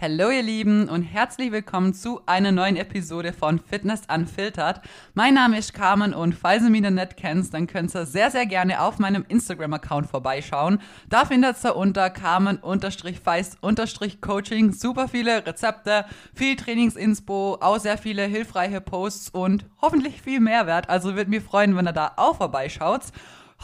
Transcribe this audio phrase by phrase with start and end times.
[0.00, 4.80] Hallo ihr Lieben und herzlich willkommen zu einer neuen Episode von Fitness Unfiltered.
[5.14, 8.30] Mein Name ist Carmen und falls ihr mich noch nicht kennt, dann könnt ihr sehr,
[8.30, 10.80] sehr gerne auf meinem Instagram-Account vorbeischauen.
[11.08, 19.30] Da findet ihr unter Carmen-Feist-Coaching super viele Rezepte, viel Trainingsinspo, auch sehr viele hilfreiche Posts
[19.30, 20.88] und hoffentlich viel Mehrwert.
[20.88, 23.02] Also würde mich freuen, wenn ihr da auch vorbeischaut.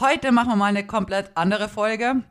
[0.01, 2.25] Heute machen wir mal eine komplett andere Folge.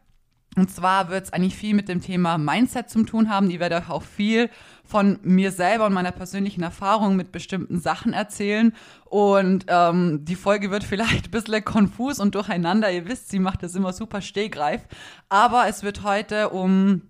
[0.57, 3.51] Und zwar wird es eigentlich viel mit dem Thema Mindset zu tun haben.
[3.51, 4.51] Ich werde auch viel
[4.85, 8.73] von mir selber und meiner persönlichen Erfahrung mit bestimmten Sachen erzählen.
[9.07, 12.93] Und ähm, die Folge wird vielleicht ein bisschen konfus und durcheinander.
[12.93, 14.83] Ihr wisst, sie macht das immer super stehgreif.
[15.29, 17.03] Aber es wird heute um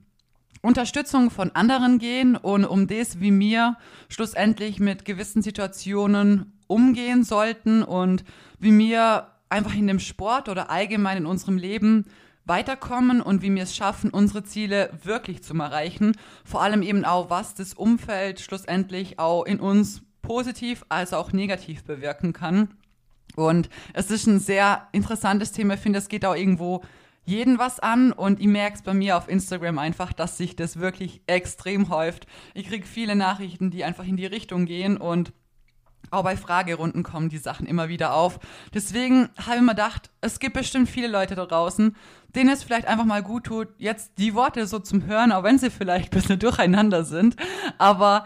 [0.63, 3.77] Unterstützung von anderen gehen und um das, wie wir
[4.09, 8.25] schlussendlich mit gewissen Situationen umgehen sollten und
[8.59, 12.07] wie wir einfach in dem Sport oder allgemein in unserem Leben
[12.47, 16.17] weiterkommen und wie wir es schaffen, unsere Ziele wirklich zu erreichen.
[16.45, 21.85] Vor allem eben auch, was das Umfeld schlussendlich auch in uns positiv als auch negativ
[21.85, 22.75] bewirken kann.
[23.37, 25.75] Und es ist ein sehr interessantes Thema.
[25.75, 26.83] Ich finde, es geht auch irgendwo
[27.25, 30.79] jeden was an und ich merke es bei mir auf Instagram einfach, dass sich das
[30.79, 32.27] wirklich extrem häuft.
[32.53, 35.33] Ich kriege viele Nachrichten, die einfach in die Richtung gehen und
[36.15, 38.39] auch bei Fragerunden kommen die Sachen immer wieder auf.
[38.73, 41.97] Deswegen habe ich mir gedacht, es gibt bestimmt viele Leute da draußen,
[42.35, 45.59] denen es vielleicht einfach mal gut tut, jetzt die Worte so zum Hören, auch wenn
[45.59, 47.37] sie vielleicht ein bisschen durcheinander sind.
[47.79, 48.25] Aber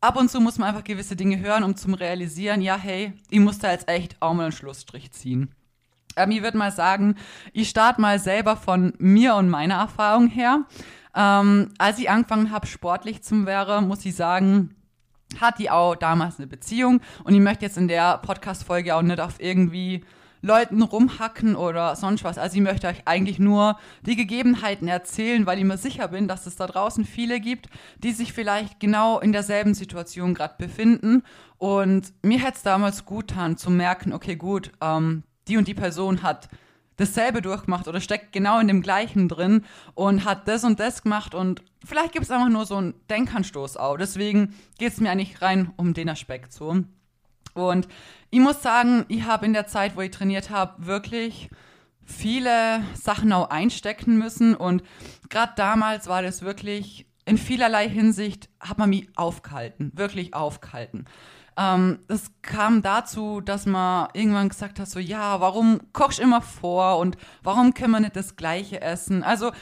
[0.00, 3.40] ab und zu muss man einfach gewisse Dinge hören, um zu realisieren, ja, hey, ich
[3.40, 5.54] muss da jetzt echt auch mal einen Schlussstrich ziehen.
[6.16, 7.16] Ähm, ich würde mal sagen,
[7.52, 10.64] ich starte mal selber von mir und meiner Erfahrung her.
[11.14, 14.76] Ähm, als ich angefangen habe, sportlich zu werden, muss ich sagen,
[15.40, 19.20] hat die auch damals eine Beziehung und ich möchte jetzt in der Podcast-Folge auch nicht
[19.20, 20.02] auf irgendwie
[20.42, 22.38] Leuten rumhacken oder sonst was.
[22.38, 26.46] Also ich möchte euch eigentlich nur die Gegebenheiten erzählen, weil ich mir sicher bin, dass
[26.46, 31.22] es da draußen viele gibt, die sich vielleicht genau in derselben Situation gerade befinden.
[31.58, 35.74] Und mir hätte es damals gut getan zu merken, okay, gut, ähm, die und die
[35.74, 36.48] Person hat
[37.00, 41.34] dasselbe durchgemacht oder steckt genau in dem gleichen drin und hat das und das gemacht
[41.34, 43.96] und vielleicht gibt es einfach nur so einen Denkanstoß auch.
[43.96, 46.84] Deswegen geht es mir eigentlich rein um den Aspekt so.
[47.54, 47.88] Und
[48.30, 51.50] ich muss sagen, ich habe in der Zeit, wo ich trainiert habe, wirklich
[52.04, 54.82] viele Sachen auch einstecken müssen und
[55.28, 61.04] gerade damals war das wirklich in vielerlei Hinsicht hat man mich aufgehalten, wirklich aufgehalten.
[61.60, 66.40] Ähm, es kam dazu, dass man irgendwann gesagt hat, so ja, warum kochst du immer
[66.40, 69.22] vor und warum können wir nicht das Gleiche essen?
[69.22, 69.52] Also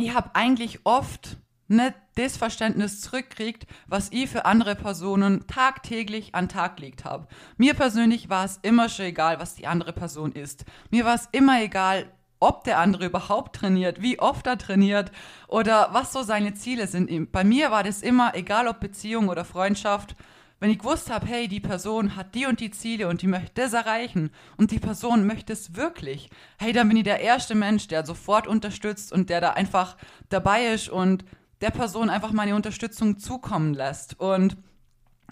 [0.00, 1.36] ich habe eigentlich oft
[1.68, 7.28] nicht das Verständnis zurückkriegt, was ich für andere Personen tagtäglich an Tag gelegt habe.
[7.58, 10.64] Mir persönlich war es immer schon egal, was die andere Person ist.
[10.90, 12.10] Mir war es immer egal,
[12.40, 15.12] ob der andere überhaupt trainiert, wie oft er trainiert
[15.46, 17.30] oder was so seine Ziele sind.
[17.30, 20.16] Bei mir war das immer, egal ob Beziehung oder Freundschaft,
[20.60, 23.62] wenn ich gewusst habe, hey, die Person hat die und die Ziele und die möchte
[23.62, 27.88] das erreichen und die Person möchte es wirklich, hey, dann bin ich der erste Mensch,
[27.88, 29.96] der sofort unterstützt und der da einfach
[30.28, 31.24] dabei ist und
[31.60, 34.18] der Person einfach meine Unterstützung zukommen lässt.
[34.20, 34.56] Und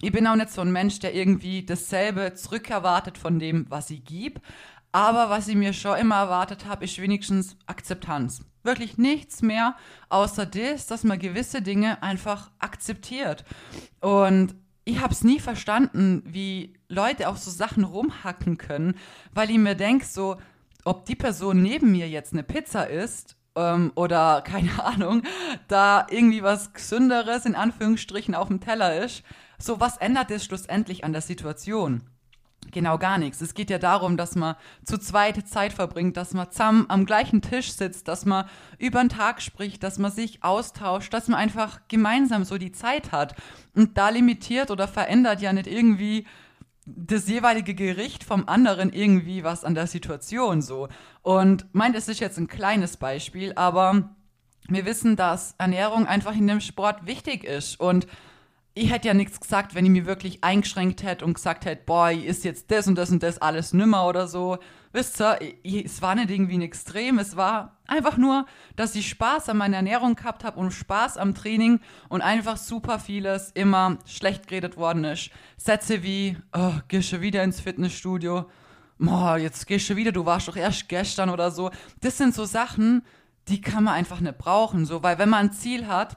[0.00, 4.04] ich bin auch nicht so ein Mensch, der irgendwie dasselbe zurückerwartet von dem, was ich
[4.04, 4.41] gebe.
[4.93, 8.44] Aber was ich mir schon immer erwartet habe, ist wenigstens Akzeptanz.
[8.62, 9.77] Wirklich nichts mehr,
[10.10, 13.44] außer das, dass man gewisse Dinge einfach akzeptiert.
[14.00, 14.54] Und
[14.84, 18.97] ich habe es nie verstanden, wie Leute auf so Sachen rumhacken können,
[19.32, 20.37] weil ich mir denke, so,
[20.84, 25.22] ob die Person neben mir jetzt eine Pizza isst ähm, oder keine Ahnung,
[25.69, 29.22] da irgendwie was Gesünderes in Anführungsstrichen auf dem Teller ist,
[29.59, 32.03] so was ändert es schlussendlich an der Situation?
[32.71, 33.41] Genau gar nichts.
[33.41, 37.43] Es geht ja darum, dass man zu zweit Zeit verbringt, dass man zusammen am gleichen
[37.43, 41.81] Tisch sitzt, dass man über den Tag spricht, dass man sich austauscht, dass man einfach
[41.89, 43.34] gemeinsam so die Zeit hat.
[43.75, 46.27] Und da limitiert oder verändert ja nicht irgendwie
[46.87, 50.89] das jeweilige Gericht vom anderen irgendwie was an der Situation so.
[51.22, 54.15] Und meint, es ist jetzt ein kleines Beispiel, aber
[54.69, 58.06] wir wissen, dass Ernährung einfach in dem Sport wichtig ist und
[58.74, 62.10] ich hätte ja nichts gesagt, wenn ich mir wirklich eingeschränkt hätte und gesagt hätte, boah,
[62.10, 64.59] ist jetzt das und das und das alles nimmer oder so.
[64.92, 68.47] Wisst ihr, ich, es war nicht irgendwie ein Extrem, es war einfach nur,
[68.77, 72.98] dass ich Spaß an meiner Ernährung gehabt habe und Spaß am Training und einfach super
[72.98, 75.30] vieles immer schlecht geredet worden ist.
[75.59, 78.47] Sätze wie, oh, geh schon wieder ins Fitnessstudio,
[78.98, 81.71] boah, jetzt gehst du wieder, du warst doch erst gestern oder so.
[82.01, 83.03] Das sind so Sachen,
[83.48, 86.16] die kann man einfach nicht brauchen, so, weil wenn man ein Ziel hat,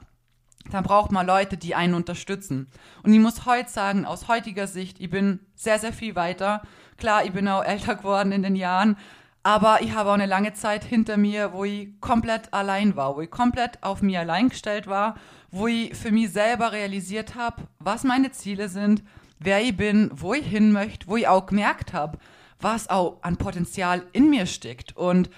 [0.72, 2.68] dann braucht man Leute, die einen unterstützen.
[3.04, 6.62] Und ich muss heute sagen, aus heutiger Sicht, ich bin sehr, sehr viel weiter.
[6.98, 8.98] Klar, ich bin auch älter geworden in den Jahren,
[9.46, 13.22] Aber ich habe auch eine lange Zeit hinter mir, wo ich komplett allein war, wo
[13.22, 15.18] ich komplett auf mir allein gestellt war,
[15.52, 19.04] wo ich für mich selber realisiert habe, was meine Ziele sind,
[19.38, 22.18] wer ich bin, wo ich hin möchte, wo ich auch gemerkt habe,
[22.60, 24.98] was auch an Potenzial in mir steckt.
[24.98, 25.30] Und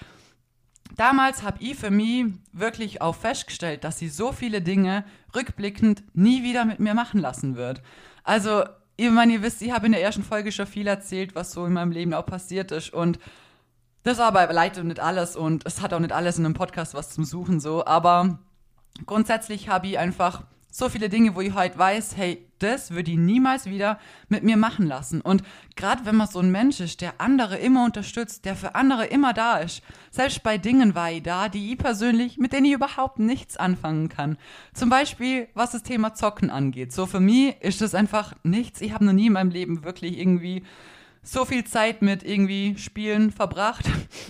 [0.96, 5.04] damals habe ich für mich wirklich auch festgestellt, dass sie so viele Dinge
[5.34, 7.82] rückblickend nie wieder mit mir machen lassen wird.
[8.24, 8.64] Also,
[8.96, 11.64] ich meine, ihr wisst, ich habe in der ersten Folge schon viel erzählt, was so
[11.66, 12.92] in meinem Leben auch passiert ist.
[12.92, 13.18] Und
[14.02, 16.94] das war aber leider nicht alles und es hat auch nicht alles in einem Podcast
[16.94, 17.84] was zum Suchen so.
[17.84, 18.38] Aber
[19.06, 20.42] grundsätzlich habe ich einfach
[20.78, 23.98] so viele Dinge, wo ich heute weiß, hey, das würde ich niemals wieder
[24.28, 25.20] mit mir machen lassen.
[25.20, 25.42] Und
[25.74, 29.32] gerade wenn man so ein Mensch ist, der andere immer unterstützt, der für andere immer
[29.32, 29.82] da ist,
[30.12, 34.08] selbst bei Dingen war ich da, die ich persönlich, mit denen ich überhaupt nichts anfangen
[34.08, 34.38] kann.
[34.72, 36.92] Zum Beispiel, was das Thema Zocken angeht.
[36.92, 38.80] So für mich ist das einfach nichts.
[38.80, 40.62] Ich habe noch nie in meinem Leben wirklich irgendwie
[41.28, 43.84] so viel Zeit mit irgendwie Spielen verbracht.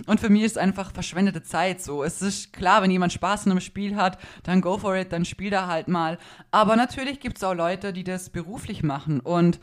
[0.07, 2.03] Und für mich ist einfach verschwendete Zeit so.
[2.03, 5.25] Es ist klar, wenn jemand Spaß in einem Spiel hat, dann go for it, dann
[5.25, 6.19] spielt er halt mal.
[6.51, 9.21] Aber natürlich gibt es auch Leute, die das beruflich machen.
[9.21, 9.61] Und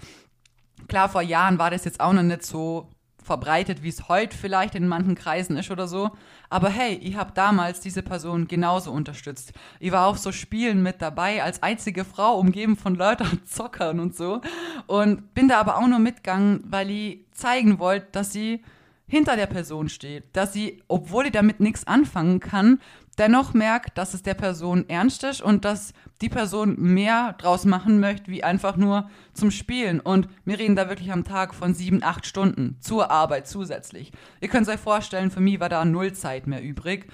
[0.88, 2.90] klar, vor Jahren war das jetzt auch noch nicht so
[3.26, 6.12] verbreitet, wie es heute vielleicht in manchen Kreisen ist oder so.
[6.50, 9.54] Aber hey, ich habe damals diese Person genauso unterstützt.
[9.80, 14.16] Ich war auf so Spielen mit dabei, als einzige Frau, umgeben von Leuten Zockern und
[14.16, 14.42] so.
[14.88, 18.64] Und bin da aber auch nur mitgegangen, weil ich zeigen wollte, dass sie
[19.08, 20.26] hinter der Person steht.
[20.34, 22.80] Dass sie, obwohl ich damit nichts anfangen kann,
[23.18, 28.00] dennoch merkt, dass es der Person ernst ist und dass die Person mehr draus machen
[28.00, 30.00] möchte, wie einfach nur zum Spielen.
[30.00, 34.12] Und wir reden da wirklich am Tag von sieben, acht Stunden zur Arbeit zusätzlich.
[34.42, 37.08] Ihr könnt euch vorstellen, für mich war da null Zeit mehr übrig.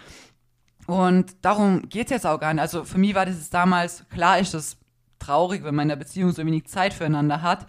[0.87, 2.61] Und darum geht es jetzt auch gar nicht.
[2.61, 4.77] Also für mich war das damals, klar ist es
[5.19, 7.67] traurig, wenn man in der Beziehung so wenig Zeit füreinander hat.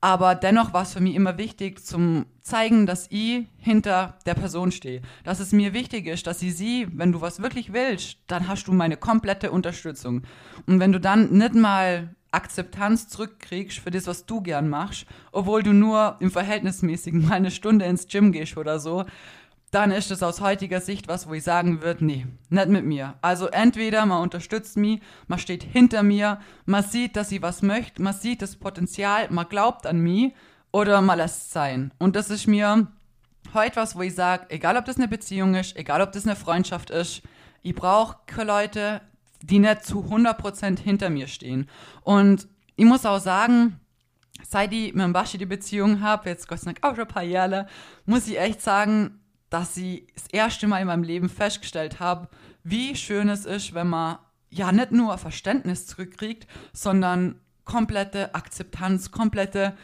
[0.00, 4.70] Aber dennoch war es für mich immer wichtig, zum zeigen, dass ich hinter der Person
[4.70, 5.02] stehe.
[5.24, 8.68] Dass es mir wichtig ist, dass sie sie, wenn du was wirklich willst, dann hast
[8.68, 10.22] du meine komplette Unterstützung.
[10.66, 15.62] Und wenn du dann nicht mal Akzeptanz zurückkriegst für das, was du gern machst, obwohl
[15.62, 19.04] du nur im Verhältnismäßigen mal eine Stunde ins Gym gehst oder so,
[19.70, 23.14] dann ist es aus heutiger Sicht was, wo ich sagen würde, nee, nicht mit mir.
[23.20, 28.00] Also entweder man unterstützt mich, man steht hinter mir, man sieht, dass sie was möchte,
[28.00, 30.32] man sieht das Potenzial, man glaubt an mich
[30.70, 31.92] oder man lässt es sein.
[31.98, 32.86] Und das ist mir
[33.52, 36.36] heute was, wo ich sage, egal ob das eine Beziehung ist, egal ob das eine
[36.36, 37.22] Freundschaft ist,
[37.62, 39.02] ich brauche Leute,
[39.42, 41.68] die nicht zu 100% hinter mir stehen.
[42.02, 43.80] Und ich muss auch sagen,
[44.48, 47.22] seit ich mit Bashi die Beziehung habe, jetzt Gott sei Dank auch schon ein paar
[47.22, 47.66] Jahre,
[48.06, 52.28] muss ich echt sagen, dass ich das erste Mal in meinem Leben festgestellt habe,
[52.64, 54.18] wie schön es ist, wenn man
[54.50, 59.76] ja nicht nur Verständnis zurückkriegt, sondern komplette Akzeptanz, komplette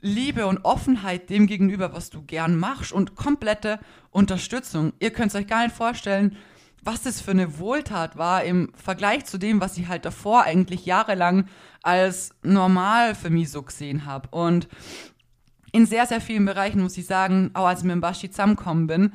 [0.00, 3.78] Liebe und Offenheit dem gegenüber, was du gern machst und komplette
[4.10, 4.92] Unterstützung.
[5.00, 6.36] Ihr könnt euch gar nicht vorstellen,
[6.82, 10.86] was das für eine Wohltat war im Vergleich zu dem, was ich halt davor eigentlich
[10.86, 11.48] jahrelang
[11.82, 14.28] als normal für mich so gesehen habe.
[14.30, 14.68] Und
[15.76, 18.86] in sehr, sehr vielen Bereichen, muss ich sagen, auch als ich mit dem Basti zusammengekommen
[18.86, 19.12] bin,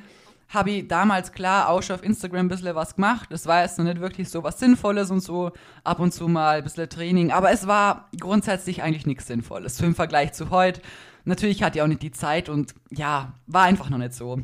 [0.49, 3.29] habe ich damals klar auch schon auf Instagram ein bisschen was gemacht.
[3.31, 5.51] Das war jetzt noch nicht wirklich so was Sinnvolles und so,
[5.83, 7.31] ab und zu mal ein bisschen Training.
[7.31, 10.81] Aber es war grundsätzlich eigentlich nichts Sinnvolles, im Vergleich zu heute.
[11.23, 14.39] Natürlich hatte ich auch nicht die Zeit und ja, war einfach noch nicht so.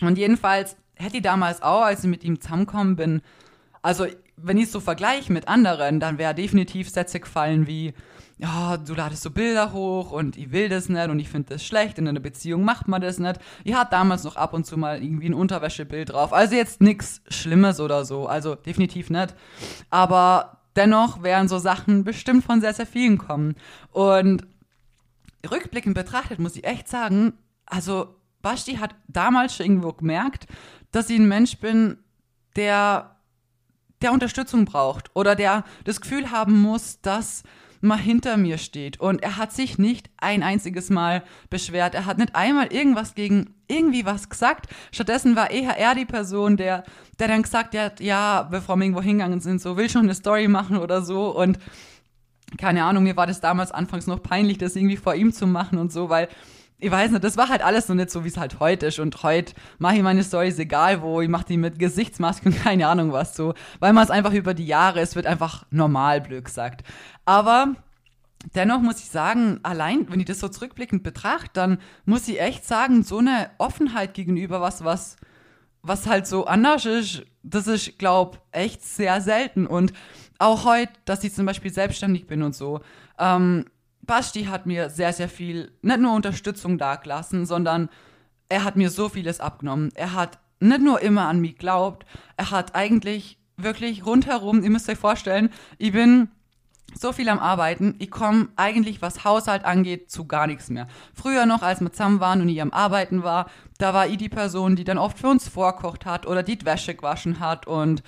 [0.00, 3.22] Und jedenfalls hätte ich damals auch, als ich mit ihm zusammengekommen bin,
[3.82, 7.94] also wenn ich es so vergleiche mit anderen, dann wäre definitiv Sätze gefallen wie,
[8.36, 11.64] ja, du ladest so Bilder hoch und ich will das nicht und ich finde das
[11.64, 11.98] schlecht.
[11.98, 13.38] In einer Beziehung macht man das nicht.
[13.62, 16.32] Ich hatte damals noch ab und zu mal irgendwie ein Unterwäschebild drauf.
[16.32, 18.26] Also jetzt nichts Schlimmes oder so.
[18.26, 19.34] Also definitiv nicht.
[19.90, 23.54] Aber dennoch wären so Sachen bestimmt von sehr, sehr vielen kommen.
[23.92, 24.44] Und
[25.48, 27.34] rückblickend betrachtet muss ich echt sagen,
[27.66, 30.46] also Basti hat damals schon irgendwo gemerkt,
[30.90, 31.98] dass ich ein Mensch bin,
[32.56, 33.10] der
[34.02, 37.42] der Unterstützung braucht oder der das Gefühl haben muss, dass
[37.84, 38.98] mal hinter mir steht.
[38.98, 41.94] Und er hat sich nicht ein einziges Mal beschwert.
[41.94, 44.66] Er hat nicht einmal irgendwas gegen irgendwie was gesagt.
[44.92, 46.84] Stattdessen war eher er die Person, der,
[47.18, 50.48] der dann gesagt hat, ja, bevor wir irgendwo hingegangen sind, so, will schon eine Story
[50.48, 51.34] machen oder so.
[51.36, 51.58] Und
[52.58, 55.78] keine Ahnung, mir war das damals anfangs noch peinlich, das irgendwie vor ihm zu machen
[55.78, 56.28] und so, weil
[56.78, 58.98] ich weiß nicht, das war halt alles so nicht so, wie es halt heute ist.
[58.98, 62.88] Und heute mache ich meine Stories egal wo, ich mache die mit Gesichtsmasken und keine
[62.88, 66.44] Ahnung was so, weil man es einfach über die Jahre, es wird einfach normal blöd
[66.44, 66.84] gesagt.
[67.24, 67.74] Aber
[68.54, 72.64] dennoch muss ich sagen, allein, wenn ich das so zurückblickend betrachte, dann muss ich echt
[72.64, 75.16] sagen, so eine Offenheit gegenüber was, was,
[75.82, 79.66] was halt so anders ist, das ist, glaub, echt sehr selten.
[79.66, 79.92] Und
[80.38, 82.80] auch heute, dass ich zum Beispiel selbstständig bin und so,
[83.18, 83.66] ähm,
[84.06, 87.88] Basti hat mir sehr, sehr viel, nicht nur Unterstützung dagelassen, sondern
[88.48, 89.90] er hat mir so vieles abgenommen.
[89.94, 92.06] Er hat nicht nur immer an mich glaubt,
[92.36, 96.28] er hat eigentlich wirklich rundherum, ihr müsst euch vorstellen, ich bin
[96.94, 100.86] so viel am Arbeiten, ich komme eigentlich, was Haushalt angeht, zu gar nichts mehr.
[101.12, 104.28] Früher noch, als wir zusammen waren und ich am Arbeiten war, da war ich die
[104.28, 108.02] Person, die dann oft für uns vorkocht hat oder die, die Wäsche gewaschen hat und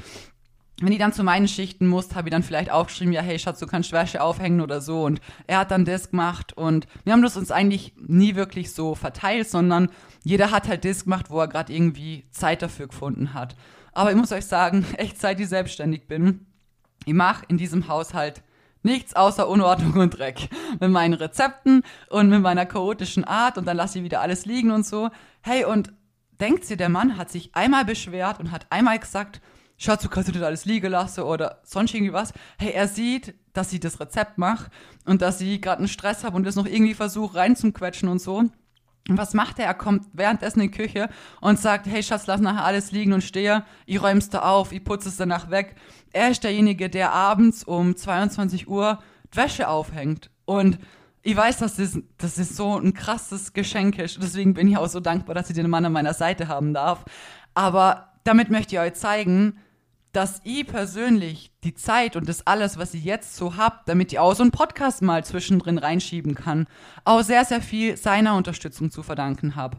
[0.81, 3.59] wenn ich dann zu meinen Schichten musste, habe ich dann vielleicht aufgeschrieben, ja, hey Schatz,
[3.59, 5.05] du kannst Wäsche aufhängen oder so.
[5.05, 8.95] Und er hat dann das gemacht und wir haben das uns eigentlich nie wirklich so
[8.95, 9.89] verteilt, sondern
[10.23, 13.57] jeder hat halt das gemacht, wo er gerade irgendwie Zeit dafür gefunden hat.
[13.93, 16.47] Aber ich muss euch sagen, echt seit ich selbstständig bin,
[17.07, 18.43] ich mache in diesem Haushalt
[18.83, 20.49] nichts außer Unordnung und Dreck.
[20.79, 24.71] Mit meinen Rezepten und mit meiner chaotischen Art und dann lasse ich wieder alles liegen
[24.71, 25.09] und so.
[25.41, 25.93] Hey, und
[26.41, 29.41] denkt ihr, der Mann hat sich einmal beschwert und hat einmal gesagt,
[29.79, 32.33] Schatz, du kannst nicht alles liegen lassen oder sonst irgendwie was.
[32.59, 34.71] Hey, er sieht, dass sie das Rezept macht
[35.05, 38.45] und dass sie gerade einen Stress hat und das noch irgendwie versucht reinzuquetschen und so.
[39.09, 39.67] Und was macht er?
[39.67, 41.09] Er kommt währenddessen in die Küche
[41.41, 43.65] und sagt, hey Schatz, lass nachher alles liegen und stehe.
[43.85, 45.77] Ich räum's da auf, ich putze es danach weg.
[46.13, 48.99] Er ist derjenige, der abends um 22 Uhr
[49.33, 50.31] Wäsche aufhängt.
[50.45, 50.79] Und
[51.23, 54.23] ich weiß, dass das, das ist so ein krasses Geschenk ist.
[54.23, 57.05] Deswegen bin ich auch so dankbar, dass ich den Mann an meiner Seite haben darf.
[57.55, 59.59] Aber damit möchte ich euch zeigen,
[60.17, 64.19] dass ich persönlich die Zeit und das alles, was ich jetzt so hab, damit ich
[64.19, 66.69] auch so einen Podcast mal zwischendrin reinschieben kann,
[67.05, 69.77] auch sehr, sehr viel seiner Unterstützung zu verdanken habe.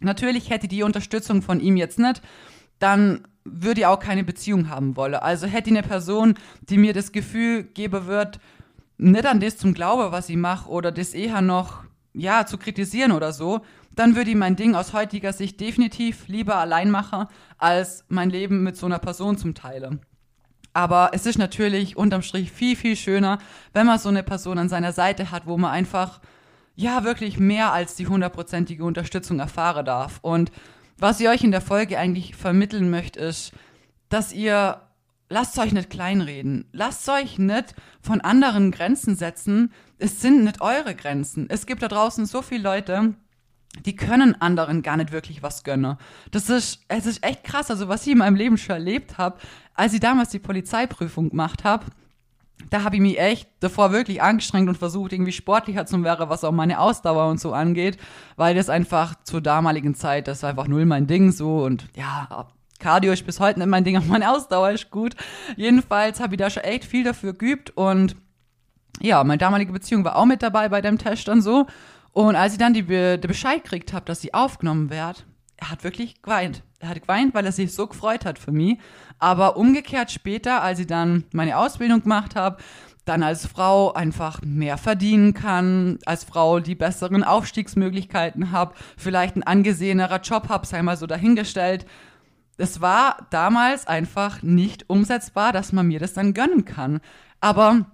[0.00, 2.22] Natürlich hätte die Unterstützung von ihm jetzt nicht,
[2.78, 5.16] dann würde ich auch keine Beziehung haben wollen.
[5.16, 8.40] Also hätte ich eine Person, die mir das Gefühl geben wird,
[8.96, 11.84] nicht an das zum Glaube, was ich mache, oder das eher noch,
[12.14, 13.60] ja, zu kritisieren oder so,
[13.92, 17.26] dann würde ich mein Ding aus heutiger Sicht definitiv lieber allein machen,
[17.56, 20.00] als mein Leben mit so einer Person zum Teilen.
[20.72, 23.38] Aber es ist natürlich unterm Strich viel, viel schöner,
[23.72, 26.20] wenn man so eine Person an seiner Seite hat, wo man einfach,
[26.76, 30.18] ja, wirklich mehr als die hundertprozentige Unterstützung erfahren darf.
[30.22, 30.52] Und
[30.98, 33.52] was ich euch in der Folge eigentlich vermitteln möchte, ist,
[34.08, 34.82] dass ihr
[35.28, 36.66] lasst euch nicht kleinreden.
[36.72, 39.72] Lasst euch nicht von anderen Grenzen setzen.
[39.98, 41.46] Es sind nicht eure Grenzen.
[41.48, 43.14] Es gibt da draußen so viele Leute,
[43.84, 45.96] die können anderen gar nicht wirklich was gönnen.
[46.30, 49.38] Das ist, es ist echt krass, also was ich in meinem Leben schon erlebt habe,
[49.74, 51.86] als ich damals die Polizeiprüfung gemacht habe,
[52.70, 56.44] da habe ich mich echt davor wirklich angestrengt und versucht, irgendwie sportlicher zu werden, was
[56.44, 57.98] auch meine Ausdauer und so angeht,
[58.36, 62.48] weil das einfach zur damaligen Zeit, das war einfach null mein Ding so und ja,
[62.78, 65.16] Cardio ist bis heute nicht mein Ding, aber meine Ausdauer ist gut.
[65.56, 68.16] Jedenfalls habe ich da schon echt viel dafür geübt und
[69.00, 71.66] ja, meine damalige Beziehung war auch mit dabei bei dem Test und so.
[72.18, 75.24] Und als ich dann die, den Bescheid gekriegt habe, dass sie aufgenommen wird,
[75.56, 76.64] er hat wirklich geweint.
[76.80, 78.76] Er hat geweint, weil er sich so gefreut hat für mich.
[79.20, 82.56] Aber umgekehrt später, als ich dann meine Ausbildung gemacht habe,
[83.04, 89.44] dann als Frau einfach mehr verdienen kann, als Frau die besseren Aufstiegsmöglichkeiten habe, vielleicht ein
[89.44, 91.86] angesehenerer Job habe, sei mal so dahingestellt.
[92.56, 97.00] Es war damals einfach nicht umsetzbar, dass man mir das dann gönnen kann.
[97.40, 97.86] Aber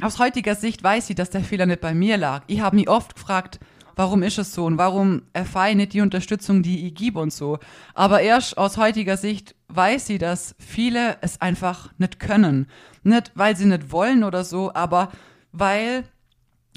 [0.00, 2.44] aus heutiger Sicht weiß sie, dass der Fehler nicht bei mir lag.
[2.46, 3.60] Ich habe mich oft gefragt,
[3.94, 7.32] warum ist es so und warum erfahre ich nicht die Unterstützung, die ich gebe und
[7.32, 7.58] so.
[7.94, 12.66] Aber erst aus heutiger Sicht weiß sie, dass viele es einfach nicht können.
[13.02, 15.10] Nicht, weil sie nicht wollen oder so, aber
[15.52, 16.04] weil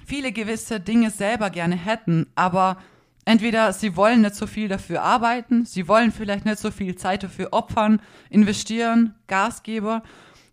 [0.06, 2.78] viele gewisse Dinge selber gerne hätten, aber
[3.26, 7.24] entweder sie wollen nicht so viel dafür arbeiten, sie wollen vielleicht nicht so viel Zeit
[7.24, 10.02] dafür opfern, investieren, Gas geben,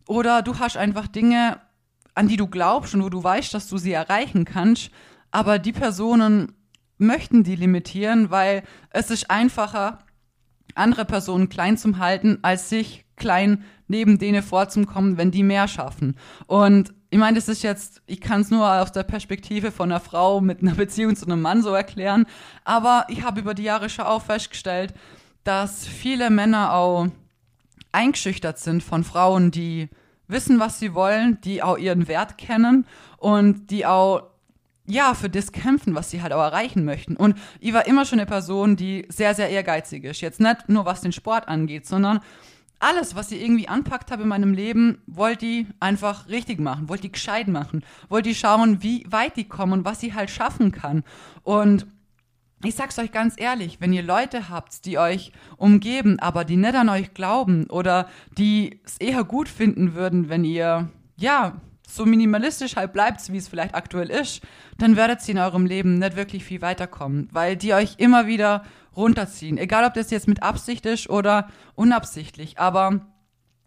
[0.06, 1.60] oder du hast einfach Dinge,
[2.14, 4.90] an die du glaubst und wo du weißt, dass du sie erreichen kannst,
[5.30, 6.52] aber die Personen
[6.98, 9.98] möchten die limitieren, weil es ist einfacher,
[10.74, 16.16] andere Personen klein zu halten, als sich klein neben denen vorzukommen, wenn die mehr schaffen.
[16.46, 20.00] Und ich meine, das ist jetzt, ich kann es nur aus der Perspektive von einer
[20.00, 22.26] Frau mit einer Beziehung zu einem Mann so erklären,
[22.64, 24.94] aber ich habe über die Jahre schon auch festgestellt,
[25.44, 27.08] dass viele Männer auch
[27.90, 29.90] eingeschüchtert sind von Frauen, die
[30.32, 32.86] wissen, was sie wollen, die auch ihren Wert kennen
[33.18, 34.32] und die auch
[34.84, 37.16] ja, für das kämpfen, was sie halt auch erreichen möchten.
[37.16, 40.20] Und ich war immer schon eine Person, die sehr, sehr ehrgeizig ist.
[40.20, 42.20] Jetzt nicht nur was den Sport angeht, sondern
[42.80, 47.06] alles, was ich irgendwie anpackt habe in meinem Leben, wollte ich einfach richtig machen, wollte
[47.06, 50.72] ich gescheit machen, wollte ich schauen, wie weit die kommen und was sie halt schaffen
[50.72, 51.04] kann.
[51.44, 51.86] Und
[52.64, 56.74] ich sag's euch ganz ehrlich, wenn ihr Leute habt, die euch umgeben, aber die nicht
[56.74, 62.76] an euch glauben oder die es eher gut finden würden, wenn ihr, ja, so minimalistisch
[62.76, 64.40] halt bleibt, wie es vielleicht aktuell ist,
[64.78, 68.64] dann werdet ihr in eurem Leben nicht wirklich viel weiterkommen, weil die euch immer wieder
[68.96, 69.58] runterziehen.
[69.58, 72.58] Egal, ob das jetzt mit Absicht ist oder unabsichtlich.
[72.58, 73.00] Aber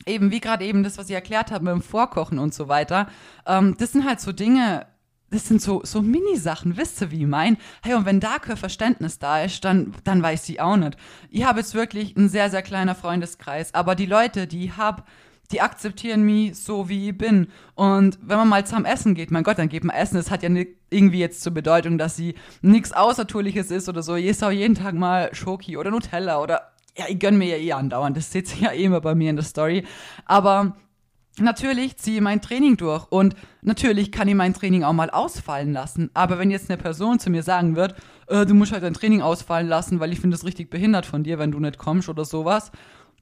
[0.06, 3.08] eben, wie gerade eben das, was ich erklärt habe mit dem Vorkochen und so weiter,
[3.46, 4.88] ähm, das sind halt so Dinge,
[5.32, 7.58] das sind so, so Mini-Sachen, wisst ihr, wie ich mein?
[7.84, 10.98] Hey, und wenn da kein Verständnis da ist, dann, dann weiß ich auch nicht.
[11.30, 15.04] Ich habe jetzt wirklich ein sehr, sehr kleiner Freundeskreis, aber die Leute, die ich habe,
[15.52, 17.48] die akzeptieren mich so, wie ich bin.
[17.76, 20.16] Und wenn man mal zusammen essen geht, mein Gott, dann geht man essen.
[20.16, 20.50] Das hat ja
[20.90, 24.16] irgendwie jetzt zur Bedeutung, dass sie nichts Außertourliches ist oder so.
[24.16, 27.64] Ich esse auch jeden Tag mal Schoki oder Nutella oder, ja, ich gönne mir ja
[27.64, 28.18] eh andauernd.
[28.18, 29.86] Das sitzt ja eh immer bei mir in der Story.
[30.26, 30.76] Aber
[31.40, 35.74] Natürlich ziehe ich mein Training durch und natürlich kann ich mein Training auch mal ausfallen
[35.74, 36.10] lassen.
[36.14, 37.96] Aber wenn jetzt eine Person zu mir sagen wird,
[38.28, 41.24] äh, du musst halt dein Training ausfallen lassen, weil ich finde es richtig behindert von
[41.24, 42.72] dir, wenn du nicht kommst oder sowas,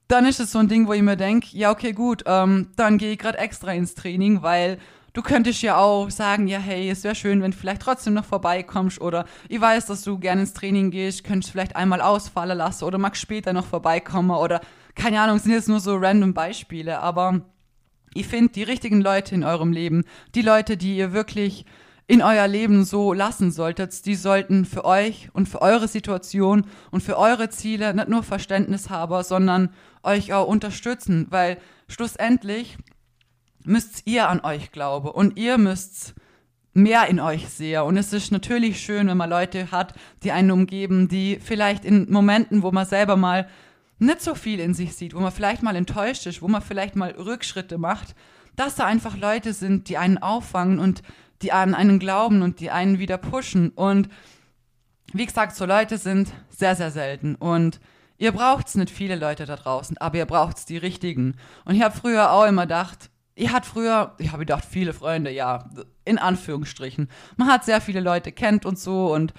[0.06, 2.98] dann ist es so ein Ding, wo ich mir denke, ja, okay, gut, ähm, dann
[2.98, 4.78] gehe ich gerade extra ins Training, weil
[5.12, 8.24] du könntest ja auch sagen, ja, hey, es wäre schön, wenn du vielleicht trotzdem noch
[8.24, 12.84] vorbeikommst oder ich weiß, dass du gerne ins Training gehst, könntest vielleicht einmal ausfallen lassen
[12.84, 14.60] oder magst später noch vorbeikommen oder
[14.94, 17.40] keine Ahnung, sind jetzt nur so random Beispiele, aber
[18.14, 20.04] Ihr findet die richtigen Leute in eurem Leben,
[20.34, 21.66] die Leute, die ihr wirklich
[22.06, 27.02] in euer Leben so lassen solltet, die sollten für euch und für eure Situation und
[27.02, 29.70] für eure Ziele nicht nur Verständnis haben, sondern
[30.02, 32.76] euch auch unterstützen, weil schlussendlich
[33.64, 36.14] müsst ihr an euch glauben und ihr müsst
[36.74, 37.82] mehr in euch sehen.
[37.82, 42.10] Und es ist natürlich schön, wenn man Leute hat, die einen umgeben, die vielleicht in
[42.10, 43.48] Momenten, wo man selber mal
[44.04, 46.96] nicht so viel in sich sieht, wo man vielleicht mal enttäuscht ist, wo man vielleicht
[46.96, 48.14] mal Rückschritte macht,
[48.56, 51.02] dass da einfach Leute sind, die einen auffangen und
[51.42, 53.70] die an einen glauben und die einen wieder pushen.
[53.70, 54.08] Und
[55.12, 57.34] wie gesagt, so Leute sind sehr, sehr selten.
[57.34, 57.80] Und
[58.16, 61.36] ihr braucht nicht viele Leute da draußen, aber ihr braucht die richtigen.
[61.64, 65.30] Und ich habe früher auch immer gedacht, ihr habt früher, ich habe gedacht, viele Freunde,
[65.30, 65.68] ja,
[66.04, 67.08] in Anführungsstrichen.
[67.36, 69.34] Man hat sehr viele Leute kennt und so und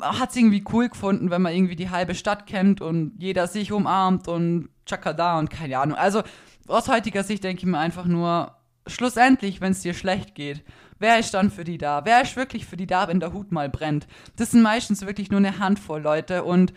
[0.00, 3.72] hat es irgendwie cool gefunden, wenn man irgendwie die halbe Stadt kennt und jeder sich
[3.72, 5.96] umarmt und Chakada und keine Ahnung.
[5.96, 6.22] Also
[6.68, 10.64] aus heutiger Sicht denke ich mir einfach nur, schlussendlich, wenn es dir schlecht geht,
[10.98, 12.04] wer ist dann für die da?
[12.04, 14.06] Wer ist wirklich für die da, wenn der Hut mal brennt?
[14.36, 16.72] Das sind meistens wirklich nur eine Handvoll Leute und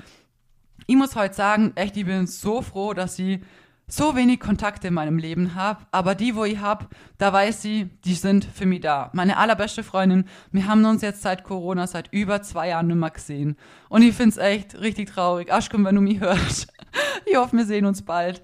[0.88, 3.42] ich muss heute sagen, echt, ich bin so froh, dass sie
[3.88, 6.88] so wenig Kontakte in meinem Leben habe, aber die, wo ich habe,
[7.18, 9.12] da weiß sie, die sind für mich da.
[9.14, 13.12] Meine allerbeste Freundin, wir haben uns jetzt seit Corona, seit über zwei Jahren nicht mehr
[13.12, 13.58] gesehen.
[13.90, 15.54] Und ich finde es echt richtig traurig.
[15.54, 16.68] Aschkum, wenn du mich hörst.
[17.26, 18.42] Ich hoffe, wir sehen uns bald.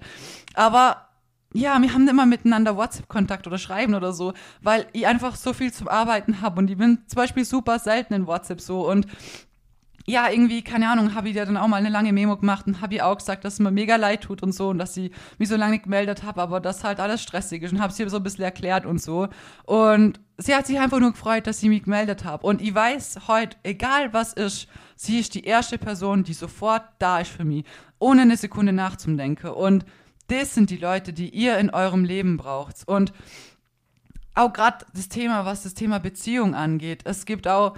[0.54, 1.08] Aber
[1.54, 5.72] ja, wir haben immer miteinander WhatsApp-Kontakt oder schreiben oder so, weil ich einfach so viel
[5.72, 9.06] zum Arbeiten habe und ich bin zum Beispiel super selten in WhatsApp so und
[10.06, 12.80] ja, irgendwie, keine Ahnung, habe ich dir dann auch mal eine lange Memo gemacht und
[12.80, 15.12] habe ihr auch gesagt, dass es mir mega leid tut und so und dass sie
[15.38, 18.16] mich so lange gemeldet habe, aber das halt alles stressig ist und habe sie so
[18.16, 19.28] ein bisschen erklärt und so.
[19.64, 22.44] Und sie hat sich einfach nur gefreut, dass sie mich gemeldet habe.
[22.46, 27.20] Und ich weiß heute, egal was ist, sie ist die erste Person, die sofort da
[27.20, 27.64] ist für mich,
[27.98, 29.50] ohne eine Sekunde nachzudenken.
[29.50, 29.84] Und
[30.26, 32.76] das sind die Leute, die ihr in eurem Leben braucht.
[32.86, 33.12] Und
[34.34, 37.02] auch gerade das Thema, was das Thema Beziehung angeht.
[37.04, 37.76] Es gibt auch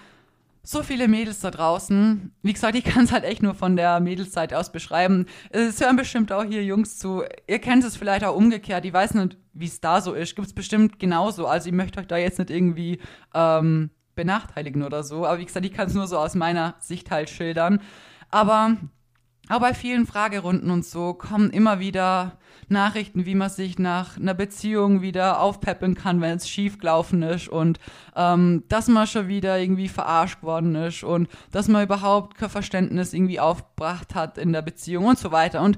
[0.65, 2.33] so viele Mädels da draußen.
[2.43, 5.27] Wie gesagt, ich kann es halt echt nur von der Mädelszeit aus beschreiben.
[5.51, 7.23] Es hören bestimmt auch hier Jungs zu.
[7.47, 8.85] Ihr kennt es vielleicht auch umgekehrt.
[8.87, 10.35] Ich weiß nicht, wie es da so ist.
[10.35, 11.47] Gibt es bestimmt genauso.
[11.47, 12.99] Also ich möchte euch da jetzt nicht irgendwie
[13.35, 15.27] ähm, benachteiligen oder so.
[15.27, 17.81] Aber wie gesagt, ich kann es nur so aus meiner Sicht halt schildern.
[18.31, 18.79] Aber
[19.49, 24.33] auch bei vielen Fragerunden und so kommen immer wieder Nachrichten, wie man sich nach einer
[24.33, 27.79] Beziehung wieder aufpeppeln kann, wenn es schief gelaufen ist und
[28.17, 33.13] ähm, dass man schon wieder irgendwie verarscht worden ist und dass man überhaupt kein Verständnis
[33.13, 35.61] irgendwie aufgebracht hat in der Beziehung und so weiter.
[35.61, 35.77] Und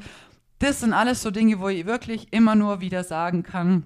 [0.60, 3.84] das sind alles so Dinge, wo ich wirklich immer nur wieder sagen kann,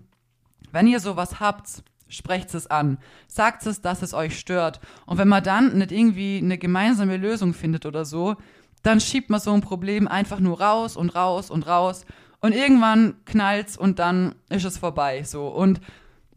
[0.73, 2.99] wenn ihr sowas habt, sprecht es an.
[3.29, 4.81] Sagt es, dass es euch stört.
[5.07, 8.37] Und wenn man dann nicht irgendwie eine gemeinsame Lösung findet oder so,
[8.83, 12.05] dann schiebt man so ein Problem einfach nur raus und raus und raus.
[12.41, 15.23] Und irgendwann knallt's und dann ist es vorbei.
[15.25, 15.49] So.
[15.49, 15.81] Und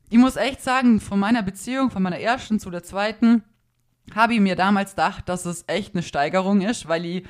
[0.10, 3.44] ich muss echt sagen, von meiner Beziehung, von meiner ersten zu der zweiten,
[4.14, 7.24] habe ich mir damals gedacht, dass es echt eine Steigerung ist, weil ich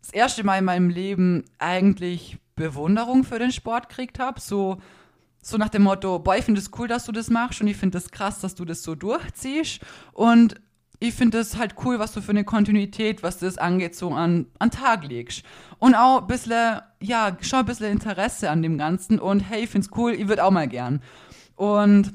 [0.00, 4.40] das erste Mal in meinem Leben eigentlich Bewunderung für den Sport gekriegt habe.
[4.40, 4.78] So,
[5.40, 7.76] so nach dem Motto, boah, ich finde es cool, dass du das machst und ich
[7.76, 9.80] finde es krass, dass du das so durchziehst.
[10.12, 10.60] Und
[10.98, 14.46] ich finde es halt cool, was du für eine Kontinuität, was das angeht, so an,
[14.58, 15.44] an Tag legst.
[15.78, 19.70] Und auch ein bisschen, ja, schon ein bisschen Interesse an dem Ganzen und hey, ich
[19.70, 21.02] finde es cool, ich würde auch mal gern.
[21.54, 22.12] Und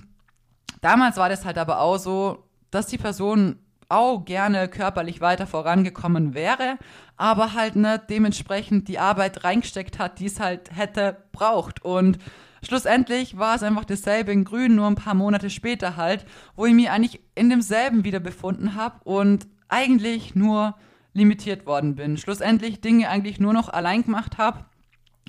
[0.81, 3.57] damals war das halt aber auch so, dass die Person
[3.89, 6.77] auch gerne körperlich weiter vorangekommen wäre,
[7.17, 11.83] aber halt nicht dementsprechend die Arbeit reingesteckt hat, die es halt hätte braucht.
[11.83, 12.17] Und
[12.63, 16.73] schlussendlich war es einfach dasselbe in Grün, nur ein paar Monate später halt, wo ich
[16.73, 20.75] mich eigentlich in demselben wieder befunden habe und eigentlich nur
[21.13, 22.17] limitiert worden bin.
[22.17, 24.65] Schlussendlich Dinge eigentlich nur noch allein gemacht habe,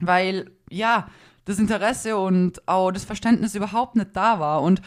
[0.00, 1.08] weil ja,
[1.44, 4.62] das Interesse und auch das Verständnis überhaupt nicht da war.
[4.62, 4.80] Und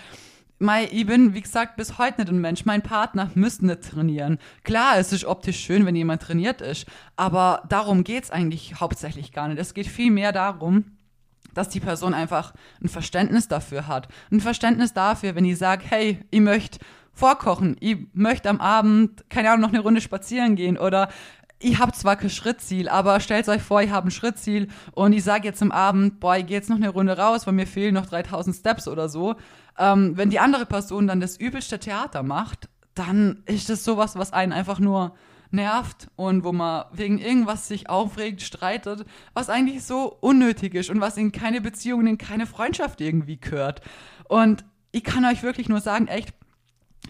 [0.58, 2.64] Mei, ich bin, wie gesagt, bis heute nicht ein Mensch.
[2.64, 4.40] Mein Partner müsste nicht trainieren.
[4.64, 9.34] Klar, es ist optisch schön, wenn jemand trainiert ist, aber darum geht es eigentlich hauptsächlich
[9.34, 9.60] gar nicht.
[9.60, 10.95] Es geht viel mehr darum,
[11.56, 14.08] dass die Person einfach ein Verständnis dafür hat.
[14.32, 16.78] Ein Verständnis dafür, wenn ich sage, hey, ich möchte
[17.12, 21.10] vorkochen, ich möchte am Abend, keine Ahnung, noch eine Runde spazieren gehen oder
[21.58, 25.24] ich habe zwar kein Schrittziel, aber stellt euch vor, ich habe ein Schrittziel und ich
[25.24, 27.94] sage jetzt am Abend, boah, ich gehe jetzt noch eine Runde raus, weil mir fehlen
[27.94, 29.36] noch 3000 Steps oder so.
[29.78, 34.34] Ähm, wenn die andere Person dann das übelste Theater macht, dann ist das sowas, was
[34.34, 35.16] einen einfach nur
[35.52, 41.02] nervt und wo man wegen irgendwas sich aufregt, streitet, was eigentlich so unnötig ist und
[41.02, 43.82] was in keine Beziehung, in keine Freundschaft irgendwie gehört.
[44.28, 46.34] Und ich kann euch wirklich nur sagen, echt,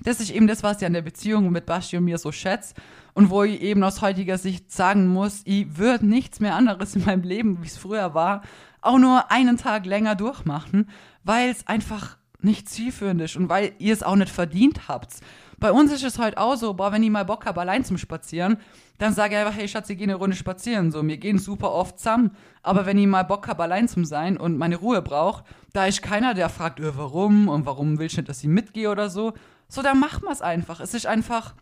[0.03, 2.73] das ist eben das, was ich an der Beziehung mit Basti und mir so schätze
[3.13, 7.05] und wo ich eben aus heutiger Sicht sagen muss, ich würde nichts mehr anderes in
[7.05, 8.41] meinem Leben, wie es früher war,
[8.81, 10.89] auch nur einen Tag länger durchmachen,
[11.23, 15.15] weil es einfach nicht zielführend ist und weil ihr es auch nicht verdient habt.
[15.59, 17.97] Bei uns ist es halt auch so, boah, wenn ich mal Bock habe, allein zum
[17.97, 18.57] Spazieren,
[18.97, 20.91] dann sage ich einfach, hey Schatz, ich gehe eine Runde spazieren.
[20.91, 22.31] So, wir gehen super oft zusammen.
[22.63, 26.01] Aber wenn ich mal Bock habe, allein zum sein und meine Ruhe brauche, da ist
[26.01, 29.33] keiner, der fragt, äh, warum und warum willst du nicht, dass ich mitgehe oder so.
[29.67, 30.79] So, dann machen wir es einfach.
[30.79, 31.53] Es ist einfach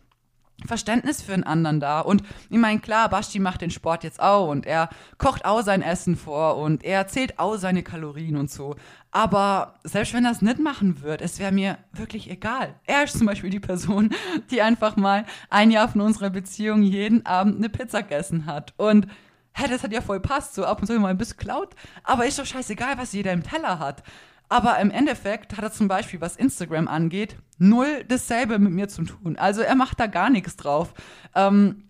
[0.66, 2.00] Verständnis für einen anderen da.
[2.00, 4.88] Und ich meine, klar, Basti macht den Sport jetzt auch und er
[5.18, 8.76] kocht auch sein Essen vor und er zählt auch seine Kalorien und so.
[9.10, 12.74] Aber selbst wenn er es nicht machen würde, es wäre mir wirklich egal.
[12.84, 14.10] Er ist zum Beispiel die Person,
[14.50, 18.74] die einfach mal ein Jahr von unserer Beziehung jeden Abend eine Pizza gegessen hat.
[18.76, 19.06] Und
[19.54, 21.74] hä, das hat ja voll passt, so ab und zu mal ein bisschen klaut.
[22.02, 24.02] Aber ist doch scheißegal, was jeder im Teller hat.
[24.54, 29.02] Aber im Endeffekt hat er zum Beispiel, was Instagram angeht, null dasselbe mit mir zu
[29.02, 29.36] tun.
[29.36, 30.94] Also er macht da gar nichts drauf.
[31.34, 31.88] Ähm,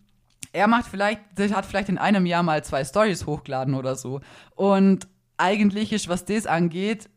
[0.54, 4.22] er macht vielleicht, hat vielleicht in einem Jahr mal zwei Stories hochgeladen oder so.
[4.54, 7.10] Und eigentlich ist, was das angeht,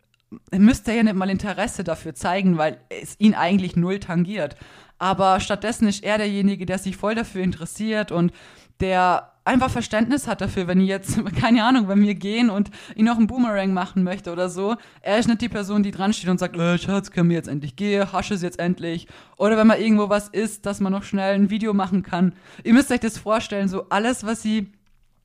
[0.51, 4.57] müsste er ja nicht mal Interesse dafür zeigen, weil es ihn eigentlich null tangiert.
[4.97, 8.33] Aber stattdessen ist er derjenige, der sich voll dafür interessiert und
[8.81, 13.03] der einfach Verständnis hat dafür, wenn ich jetzt, keine Ahnung, wenn wir gehen und ich
[13.03, 14.75] noch einen Boomerang machen möchte oder so.
[15.01, 17.47] Er ist nicht die Person, die dran steht und sagt, äh, Schatz, können wir jetzt
[17.47, 19.07] endlich gehen, hasche es jetzt endlich.
[19.37, 22.33] Oder wenn man irgendwo was isst, dass man noch schnell ein Video machen kann.
[22.63, 24.71] Ihr müsst euch das vorstellen, so alles, was sie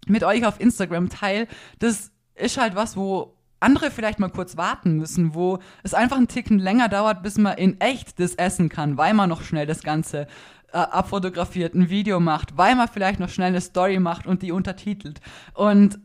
[0.06, 4.96] mit euch auf Instagram teilt, das ist halt was, wo andere vielleicht mal kurz warten
[4.96, 8.96] müssen, wo es einfach einen Ticken länger dauert, bis man in echt das essen kann,
[8.96, 10.26] weil man noch schnell das Ganze
[10.72, 14.52] äh, abfotografiert, ein Video macht, weil man vielleicht noch schnell eine Story macht und die
[14.52, 15.20] untertitelt.
[15.54, 15.98] Und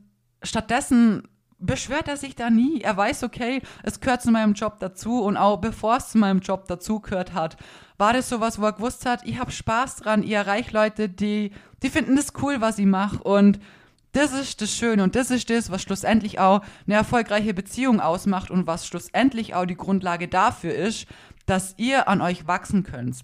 [0.43, 1.27] stattdessen
[1.59, 2.81] beschwert er sich da nie.
[2.81, 6.39] Er weiß, okay, es gehört zu meinem Job dazu und auch bevor es zu meinem
[6.39, 7.57] Job dazu gehört hat,
[7.97, 11.51] war das sowas, wo er gewusst hat, ich habe Spaß dran, ihr erreicht Leute, die,
[11.81, 13.59] die finden das cool, was ich mache und
[14.11, 18.51] das ist das Schöne und das ist das, was schlussendlich auch eine erfolgreiche Beziehung ausmacht
[18.51, 21.07] und was schlussendlich auch die Grundlage dafür ist,
[21.45, 23.23] dass ihr an euch wachsen könnt.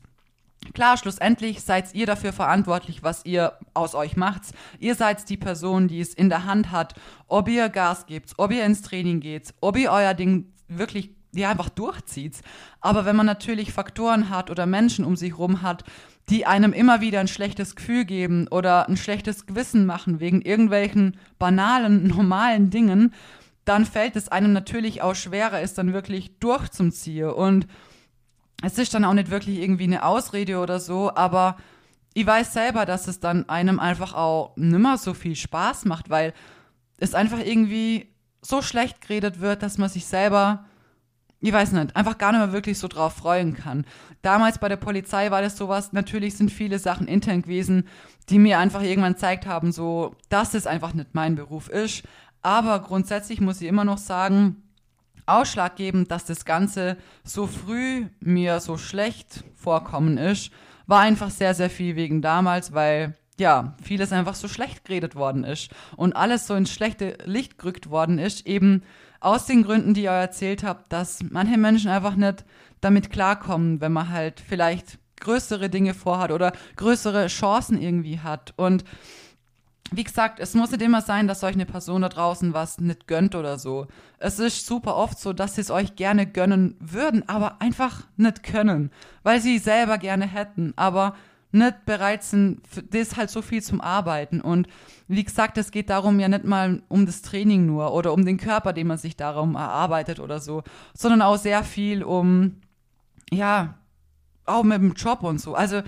[0.74, 4.44] Klar, schlussendlich seid ihr dafür verantwortlich, was ihr aus euch macht.
[4.80, 6.96] Ihr seid die Person, die es in der Hand hat,
[7.28, 11.50] ob ihr Gas gebt, ob ihr ins Training geht, ob ihr euer Ding wirklich ja,
[11.50, 12.42] einfach durchzieht.
[12.82, 15.84] Aber wenn man natürlich Faktoren hat oder Menschen um sich herum hat,
[16.30, 21.18] die einem immer wieder ein schlechtes Gefühl geben oder ein schlechtes Gewissen machen wegen irgendwelchen
[21.40, 23.14] banalen, normalen Dingen,
[23.66, 27.30] dann fällt es einem natürlich auch schwerer, es dann wirklich durchzuziehen.
[27.30, 27.68] Und
[28.64, 31.58] es ist dann auch nicht wirklich irgendwie eine Ausrede oder so, aber
[32.14, 36.34] ich weiß selber, dass es dann einem einfach auch nimmer so viel Spaß macht, weil
[36.98, 40.64] es einfach irgendwie so schlecht geredet wird, dass man sich selber,
[41.42, 43.86] ich weiß nicht, einfach gar nicht mehr wirklich so drauf freuen kann.
[44.22, 47.88] Damals bei der Polizei war das sowas, natürlich sind viele Sachen intern gewesen,
[48.30, 52.04] die mir einfach irgendwann gezeigt haben, so, dass es einfach nicht mein Beruf ist.
[52.42, 54.63] Aber grundsätzlich muss ich immer noch sagen,
[55.26, 60.52] ausschlaggebend, dass das Ganze so früh mir so schlecht vorkommen ist,
[60.88, 65.44] war einfach sehr, sehr viel wegen damals, weil ja, vieles einfach so schlecht geredet worden
[65.44, 68.84] ist und alles so ins schlechte Licht gerückt worden ist, eben
[69.20, 72.46] aus den Gründen, die ihr erzählt habt, dass manche Menschen einfach nicht
[72.82, 78.54] damit klarkommen, wenn man halt vielleicht größere Dinge vorhat oder größere Chancen irgendwie hat.
[78.58, 78.84] Und
[79.96, 83.08] wie gesagt, es muss nicht immer sein, dass euch eine Person da draußen was nicht
[83.08, 83.88] gönnt oder so.
[84.20, 88.44] Es ist super oft so, dass sie es euch gerne gönnen würden, aber einfach nicht
[88.44, 88.92] können,
[89.24, 91.16] weil sie selber gerne hätten, aber
[91.52, 94.42] nicht bereit sind, das halt so viel zum Arbeiten.
[94.42, 94.68] Und
[95.08, 98.38] wie gesagt, es geht darum ja nicht mal um das Training nur oder um den
[98.38, 100.64] Körper, den man sich darum erarbeitet oder so,
[100.96, 102.56] sondern auch sehr viel um,
[103.32, 103.76] ja,
[104.46, 105.54] auch mit dem Job und so.
[105.54, 105.84] Also,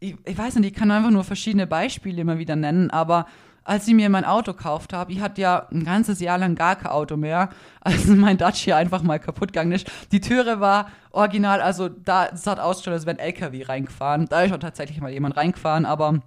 [0.00, 3.26] ich, ich weiß nicht, ich kann einfach nur verschiedene Beispiele immer wieder nennen, aber
[3.68, 6.76] als ich mir mein Auto gekauft habe, ich hatte ja ein ganzes Jahr lang gar
[6.76, 7.50] kein Auto mehr,
[7.82, 9.90] als mein Dacia einfach mal kaputt gegangen ist.
[10.10, 14.26] Die Türe war original, also da, es hat ausgeschaut, als wäre ein LKW reingefahren.
[14.26, 16.20] Da ist auch tatsächlich mal jemand reingefahren, aber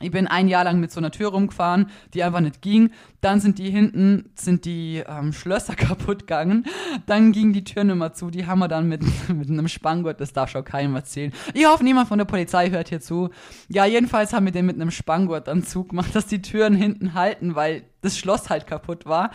[0.00, 2.90] ich bin ein Jahr lang mit so einer Tür rumgefahren, die einfach nicht ging.
[3.20, 6.64] Dann sind die hinten, sind die ähm, Schlösser kaputt gegangen.
[7.06, 8.30] Dann ging die Tür nicht mehr zu.
[8.30, 11.32] Die haben wir dann mit, mit einem Spanngurt, das darf schon keinem erzählen.
[11.54, 13.30] Ich hoffe, niemand von der Polizei hört hier zu.
[13.68, 17.54] Ja, jedenfalls haben wir den mit einem Spanngurt dann zugemacht, dass die Türen hinten halten,
[17.54, 19.30] weil das Schloss halt kaputt war.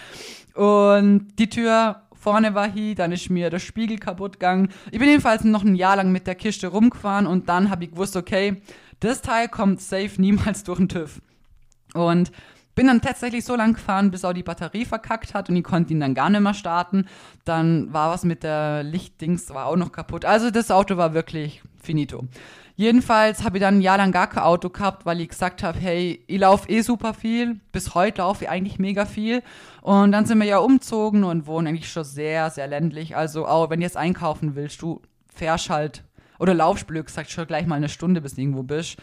[0.54, 4.70] Und die Tür vorne war hier, dann ist mir der Spiegel kaputt gegangen.
[4.92, 7.92] Ich bin jedenfalls noch ein Jahr lang mit der Kiste rumgefahren und dann habe ich
[7.92, 8.62] gewusst, okay,
[9.04, 11.22] das Teil kommt safe niemals durch den TÜV.
[11.94, 12.32] Und
[12.76, 15.94] bin dann tatsächlich so lang gefahren, bis auch die Batterie verkackt hat und ich konnte
[15.94, 17.06] ihn dann gar nicht mehr starten.
[17.46, 20.26] Dann war was mit der Lichtdings, war auch noch kaputt.
[20.26, 22.24] Also das Auto war wirklich finito.
[22.76, 25.78] Jedenfalls habe ich dann ein Jahr lang gar kein Auto gehabt, weil ich gesagt habe,
[25.78, 27.60] hey, ich laufe eh super viel.
[27.72, 29.44] Bis heute laufe ich eigentlich mega viel.
[29.82, 33.16] Und dann sind wir ja umzogen und wohnen eigentlich schon sehr, sehr ländlich.
[33.16, 36.04] Also auch wenn du jetzt einkaufen willst, du fährst halt
[36.44, 38.98] oder Laufspiel, sagt schon gleich mal eine Stunde, bis du irgendwo bist.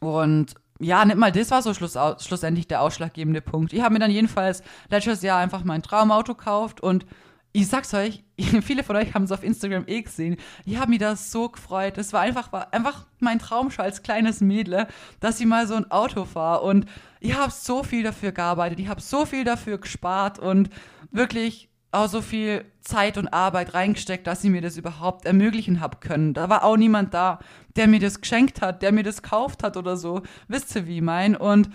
[0.00, 3.72] Und ja, nicht mal das war so schluss, schlussendlich der ausschlaggebende Punkt.
[3.72, 7.06] Ich habe mir dann jedenfalls letztes Jahr einfach mein Traumauto gekauft und
[7.52, 8.24] ich sag's euch,
[8.62, 10.36] viele von euch haben es auf Instagram eh gesehen.
[10.66, 11.96] Ich habe mich da so gefreut.
[11.96, 14.86] Es war einfach, war einfach mein Traum schon als kleines Mädel,
[15.20, 16.62] dass ich mal so ein Auto fahre.
[16.62, 16.84] Und
[17.20, 18.80] ich habe so viel dafür gearbeitet.
[18.80, 20.68] Ich habe so viel dafür gespart und
[21.10, 25.98] wirklich auch so viel Zeit und Arbeit reingesteckt, dass ich mir das überhaupt ermöglichen habe
[25.98, 26.34] können.
[26.34, 27.38] Da war auch niemand da,
[27.76, 30.22] der mir das geschenkt hat, der mir das gekauft hat oder so.
[30.48, 31.36] Wisst ihr, wie ich mein?
[31.36, 31.70] Und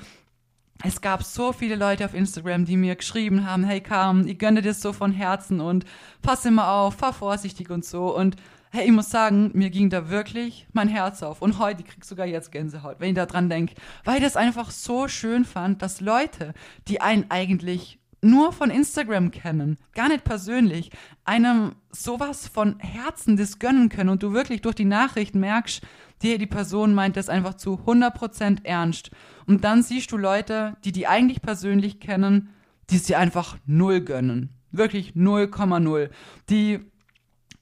[0.84, 4.62] es gab so viele Leute auf Instagram, die mir geschrieben haben, hey Carmen, ich gönne
[4.62, 5.86] dir das so von Herzen und
[6.22, 8.16] pass immer auf, fahr vorsichtig und so.
[8.16, 8.38] Und
[8.72, 11.42] hey, ich muss sagen, mir ging da wirklich mein Herz auf.
[11.42, 14.38] Und heute, ich krieg sogar jetzt Gänsehaut, wenn ich da dran denke, weil ich das
[14.38, 16.54] einfach so schön fand, dass Leute,
[16.88, 20.92] die einen eigentlich nur von Instagram kennen, gar nicht persönlich,
[21.24, 25.82] einem sowas von Herzen das gönnen können und du wirklich durch die Nachrichten merkst,
[26.22, 29.12] die, die Person meint das einfach zu 100% ernst.
[29.46, 32.50] Und dann siehst du Leute, die die eigentlich persönlich kennen,
[32.90, 34.50] die sie einfach null gönnen.
[34.72, 36.10] Wirklich 0,0.
[36.50, 36.80] Die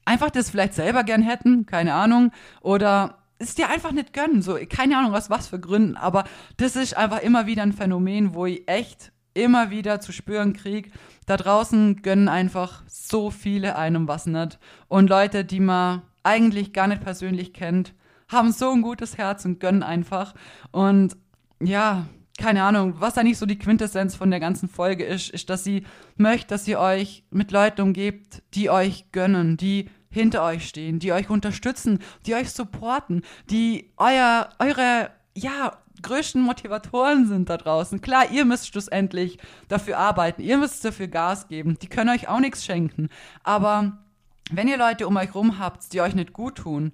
[0.05, 4.57] einfach das vielleicht selber gern hätten, keine Ahnung, oder es dir einfach nicht gönnen, so,
[4.67, 6.23] keine Ahnung aus was für Gründen, aber
[6.57, 10.89] das ist einfach immer wieder ein Phänomen, wo ich echt immer wieder zu spüren kriege,
[11.25, 14.59] da draußen gönnen einfach so viele einem was nicht.
[14.87, 17.93] Und Leute, die man eigentlich gar nicht persönlich kennt,
[18.29, 20.33] haben so ein gutes Herz und gönnen einfach.
[20.71, 21.15] Und
[21.61, 25.49] ja, keine Ahnung, was da nicht so die Quintessenz von der ganzen Folge ist, ist,
[25.49, 25.85] dass sie
[26.17, 31.11] möchte, dass ihr euch mit Leuten umgebt, die euch gönnen, die hinter euch stehen, die
[31.11, 38.01] euch unterstützen, die euch supporten, die euer, eure, ja, größten Motivatoren sind da draußen.
[38.01, 41.77] Klar, ihr müsst schlussendlich dafür arbeiten, ihr müsst dafür Gas geben.
[41.81, 43.09] Die können euch auch nichts schenken.
[43.43, 43.97] Aber
[44.51, 46.93] wenn ihr Leute um euch rum habt, die euch nicht gut tun,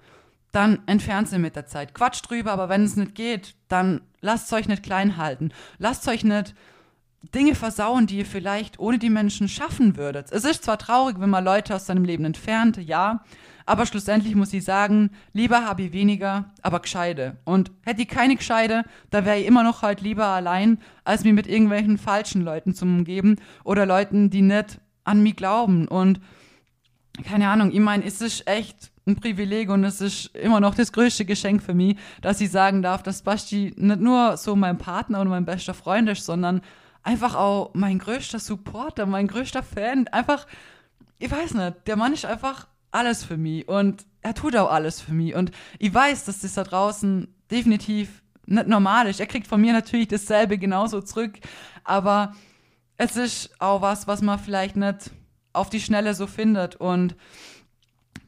[0.51, 1.93] dann entfernt sie mit der Zeit.
[1.95, 5.51] Quatsch drüber, aber wenn es nicht geht, dann lasst euch nicht klein halten.
[5.79, 6.53] Lasst euch nicht
[7.33, 10.31] Dinge versauen, die ihr vielleicht ohne die Menschen schaffen würdet.
[10.31, 13.23] Es ist zwar traurig, wenn man Leute aus seinem Leben entfernt, ja,
[13.65, 17.37] aber schlussendlich muss ich sagen, lieber habe ich weniger, aber gescheide.
[17.45, 21.33] Und hätte ich keine gescheide, da wäre ich immer noch halt lieber allein, als mich
[21.33, 25.87] mit irgendwelchen falschen Leuten zu umgeben oder Leuten, die nicht an mich glauben.
[25.87, 26.19] Und
[27.23, 30.91] keine Ahnung, ich meine, es ist echt ein Privileg und es ist immer noch das
[30.91, 35.19] größte Geschenk für mich, dass ich sagen darf, dass Basti nicht nur so mein Partner
[35.19, 36.61] und mein bester Freund ist, sondern
[37.03, 40.07] einfach auch mein größter Supporter, mein größter Fan.
[40.07, 40.47] Einfach,
[41.19, 45.01] ich weiß nicht, der Mann ist einfach alles für mich und er tut auch alles
[45.01, 45.35] für mich.
[45.35, 49.19] Und ich weiß, dass das da draußen definitiv nicht normal ist.
[49.19, 51.39] Er kriegt von mir natürlich dasselbe genauso zurück,
[51.83, 52.33] aber
[52.97, 55.11] es ist auch was, was man vielleicht nicht
[55.53, 56.75] auf die Schnelle so findet.
[56.75, 57.15] Und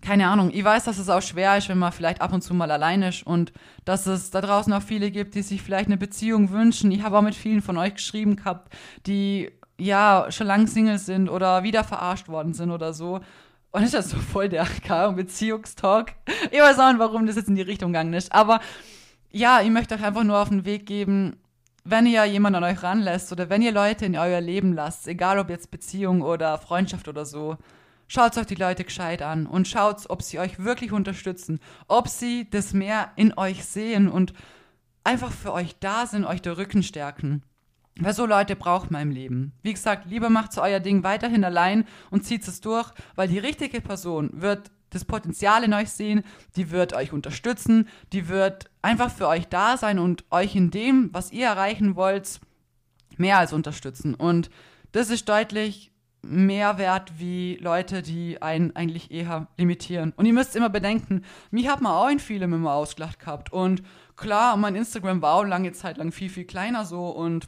[0.01, 2.53] keine Ahnung, ich weiß, dass es auch schwer ist, wenn man vielleicht ab und zu
[2.53, 3.51] mal allein ist und
[3.85, 6.91] dass es da draußen auch viele gibt, die sich vielleicht eine Beziehung wünschen.
[6.91, 8.73] Ich habe auch mit vielen von euch geschrieben gehabt,
[9.07, 13.21] die ja schon lang Single sind oder wieder verarscht worden sind oder so.
[13.75, 14.65] Und ist das so voll der
[15.17, 16.13] Beziehungstalk.
[16.49, 18.31] Ich weiß auch nicht, warum das jetzt in die Richtung gegangen ist.
[18.31, 18.61] Aber
[19.31, 21.35] ja, ich möchte euch einfach nur auf den Weg geben,
[21.83, 25.39] wenn ihr jemanden an euch ranlässt oder wenn ihr Leute in euer Leben lasst, egal
[25.39, 27.57] ob jetzt Beziehung oder Freundschaft oder so,
[28.07, 31.59] schaut euch die Leute gescheit an und schaut, ob sie euch wirklich unterstützen,
[31.89, 34.31] ob sie das mehr in euch sehen und
[35.03, 37.43] einfach für euch da sind, euch der Rücken stärken.
[37.99, 39.53] Weil so Leute braucht man im Leben.
[39.61, 43.39] Wie gesagt, lieber macht so euer Ding weiterhin allein und zieht es durch, weil die
[43.39, 46.23] richtige Person wird das Potenzial in euch sehen,
[46.55, 51.09] die wird euch unterstützen, die wird einfach für euch da sein und euch in dem,
[51.13, 52.39] was ihr erreichen wollt,
[53.17, 54.13] mehr als unterstützen.
[54.13, 54.49] Und
[54.91, 60.13] das ist deutlich mehr wert wie Leute, die einen eigentlich eher limitieren.
[60.15, 63.53] Und ihr müsst immer bedenken, mich hat man auch in vielem immer ausgelacht gehabt.
[63.53, 63.83] Und
[64.15, 67.47] klar, mein Instagram war auch lange Zeit lang viel, viel kleiner so und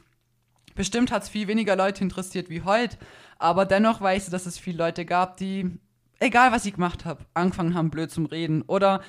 [0.77, 2.97] bestimmt hat es viel weniger Leute interessiert wie heute.
[3.39, 5.77] Aber dennoch weiß ich, dass es viele Leute gab, die,
[6.19, 9.01] egal was ich gemacht habe, angefangen haben, blöd zum Reden oder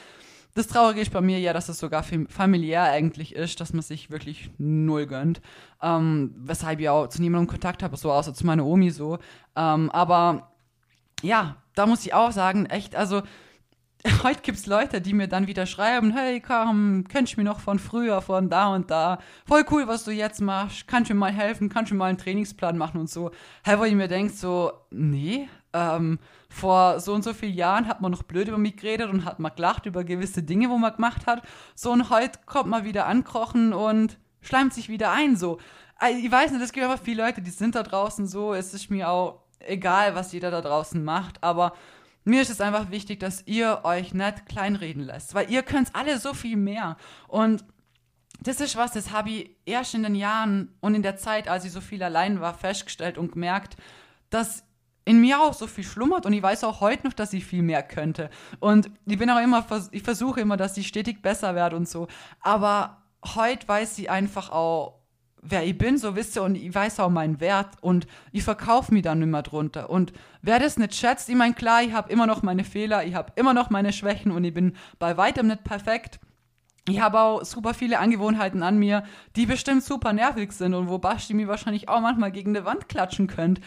[0.54, 4.10] das Traurige ist bei mir ja, dass es sogar familiär eigentlich ist, dass man sich
[4.10, 5.40] wirklich null gönnt.
[5.80, 9.18] Ähm, weshalb ich auch zu niemandem Kontakt habe, so außer zu meiner Omi so.
[9.54, 10.50] Ähm, aber
[11.22, 13.22] ja, da muss ich auch sagen, echt, also
[14.22, 17.60] heute gibt es Leute, die mir dann wieder schreiben, hey Karim, kennst du mich noch
[17.60, 19.18] von früher, von da und da?
[19.46, 20.86] Voll cool, was du jetzt machst.
[20.86, 21.68] Kannst du mir mal helfen?
[21.68, 23.32] Kannst du mir mal einen Trainingsplan machen und so?
[23.64, 28.00] Hey, wo ich mir denke, so, nee, ähm, vor so und so vielen Jahren hat
[28.00, 30.94] man noch blöd über mich geredet und hat mal gelacht über gewisse Dinge, wo man
[30.94, 31.42] gemacht hat.
[31.74, 35.36] So und heute kommt man wieder ankrochen und schleimt sich wieder ein.
[35.36, 35.58] So,
[35.96, 38.54] also, ich weiß nicht, es gibt einfach viele Leute, die sind da draußen so.
[38.54, 41.72] Es ist mir auch egal, was jeder da draußen macht, aber
[42.28, 46.18] mir ist es einfach wichtig, dass ihr euch nicht kleinreden lässt, weil ihr könnt alle
[46.18, 46.96] so viel mehr.
[47.26, 47.64] Und
[48.40, 51.64] das ist was, das habe ich erst in den Jahren und in der Zeit, als
[51.64, 53.76] ich so viel allein war, festgestellt und gemerkt,
[54.30, 54.64] dass
[55.04, 57.62] in mir auch so viel schlummert und ich weiß auch heute noch, dass ich viel
[57.62, 58.28] mehr könnte.
[58.60, 62.08] Und ich bin auch immer, ich versuche immer, dass ich stetig besser werde und so.
[62.42, 64.98] Aber heute weiß sie einfach auch,
[65.40, 68.92] wer ich bin, so wisst ihr, und ich weiß auch meinen Wert und ich verkaufe
[68.92, 69.88] mich dann immer drunter.
[69.90, 73.14] Und wer das nicht schätzt, ich meine, klar, ich habe immer noch meine Fehler, ich
[73.14, 76.20] habe immer noch meine Schwächen und ich bin bei weitem nicht perfekt.
[76.88, 79.04] Ich habe auch super viele Angewohnheiten an mir,
[79.36, 82.88] die bestimmt super nervig sind und wo Basti mir wahrscheinlich auch manchmal gegen eine Wand
[82.88, 83.60] klatschen könnt.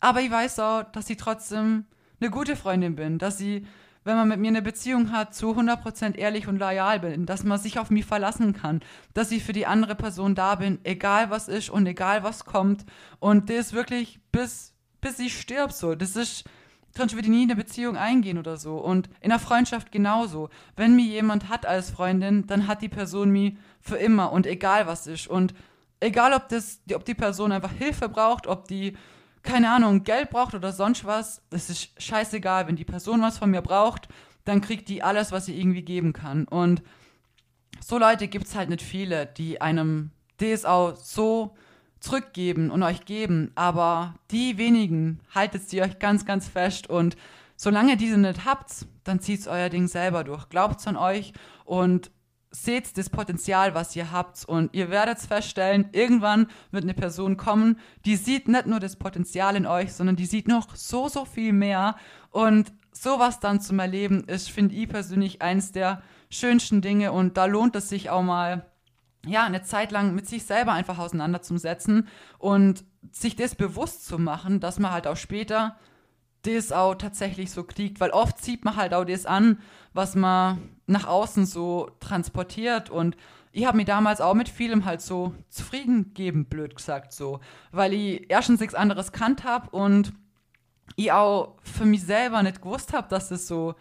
[0.00, 1.86] Aber ich weiß auch, dass ich trotzdem
[2.20, 3.66] eine gute Freundin bin, dass sie,
[4.04, 7.58] wenn man mit mir eine Beziehung hat, zu 100% ehrlich und loyal bin, dass man
[7.58, 8.80] sich auf mich verlassen kann,
[9.14, 12.84] dass ich für die andere Person da bin, egal was ist und egal was kommt.
[13.20, 14.74] Und das wirklich bis,
[15.06, 15.94] bis ich stirb so.
[15.94, 16.44] Das ist,
[16.96, 18.78] sonst würde ich nie in eine Beziehung eingehen oder so.
[18.78, 20.50] Und in der Freundschaft genauso.
[20.74, 24.88] Wenn mir jemand hat als Freundin, dann hat die Person mich für immer und egal
[24.88, 25.28] was ist.
[25.28, 25.54] Und
[26.00, 28.96] egal, ob, das, ob die Person einfach Hilfe braucht, ob die
[29.44, 32.66] keine Ahnung, Geld braucht oder sonst was, es ist scheißegal.
[32.66, 34.08] Wenn die Person was von mir braucht,
[34.44, 36.46] dann kriegt die alles, was sie irgendwie geben kann.
[36.46, 36.82] Und
[37.80, 41.54] so Leute gibt es halt nicht viele, die einem DSO so
[42.06, 43.52] zurückgeben und euch geben.
[43.54, 46.88] Aber die wenigen haltet sie euch ganz, ganz fest.
[46.88, 47.16] Und
[47.56, 50.48] solange diese nicht habt, dann zieht es euer Ding selber durch.
[50.48, 51.32] Glaubt an euch
[51.64, 52.10] und
[52.50, 57.78] seht das Potenzial, was ihr habt und ihr werdet feststellen, irgendwann wird eine Person kommen,
[58.06, 61.52] die sieht nicht nur das Potenzial in euch, sondern die sieht noch so, so viel
[61.52, 61.96] mehr
[62.30, 67.44] und sowas dann zum Erleben ist, finde ich persönlich eins der schönsten Dinge und da
[67.44, 68.64] lohnt es sich auch mal,
[69.26, 72.08] ja, eine Zeit lang mit sich selber einfach auseinanderzusetzen
[72.38, 75.76] und sich das bewusst zu machen, dass man halt auch später
[76.42, 79.58] das auch tatsächlich so kriegt, weil oft zieht man halt auch das an,
[79.92, 83.16] was man nach außen so transportiert und
[83.52, 87.40] ich habe mich damals auch mit vielem halt so zufrieden gegeben, blöd gesagt so,
[87.72, 90.12] weil ich erstens nichts anderes kannt habe und
[90.94, 93.74] ich auch für mich selber nicht gewusst habe, dass das so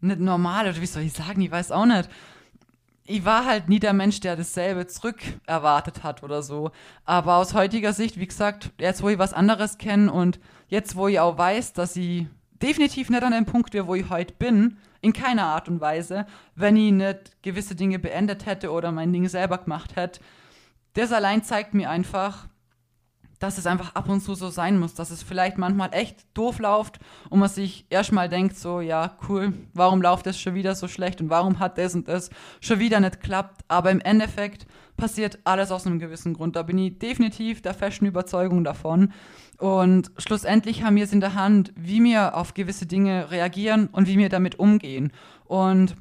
[0.00, 0.80] nicht normal ist.
[0.80, 1.42] Wie soll ich sagen?
[1.42, 2.08] Ich weiß auch nicht.
[3.10, 6.70] Ich war halt nie der Mensch, der dasselbe zurück erwartet hat oder so.
[7.04, 11.08] Aber aus heutiger Sicht, wie gesagt, jetzt wo ich was anderes kenne und jetzt wo
[11.08, 12.28] ich auch weiß, dass ich
[12.62, 16.24] definitiv nicht an dem Punkt wäre, wo ich heute bin, in keiner Art und Weise,
[16.54, 20.20] wenn ich nicht gewisse Dinge beendet hätte oder mein Ding selber gemacht hätte.
[20.94, 22.46] Das allein zeigt mir einfach,
[23.40, 26.58] dass es einfach ab und zu so sein muss, dass es vielleicht manchmal echt doof
[26.58, 27.00] läuft
[27.30, 31.22] und man sich erstmal denkt, so, ja, cool, warum läuft das schon wieder so schlecht
[31.22, 32.28] und warum hat das und das
[32.60, 33.62] schon wieder nicht klappt.
[33.66, 34.66] Aber im Endeffekt
[34.98, 36.54] passiert alles aus einem gewissen Grund.
[36.54, 39.12] Da bin ich definitiv der festen Überzeugung davon.
[39.56, 44.06] Und schlussendlich haben wir es in der Hand, wie wir auf gewisse Dinge reagieren und
[44.06, 45.12] wie wir damit umgehen.
[45.44, 45.96] Und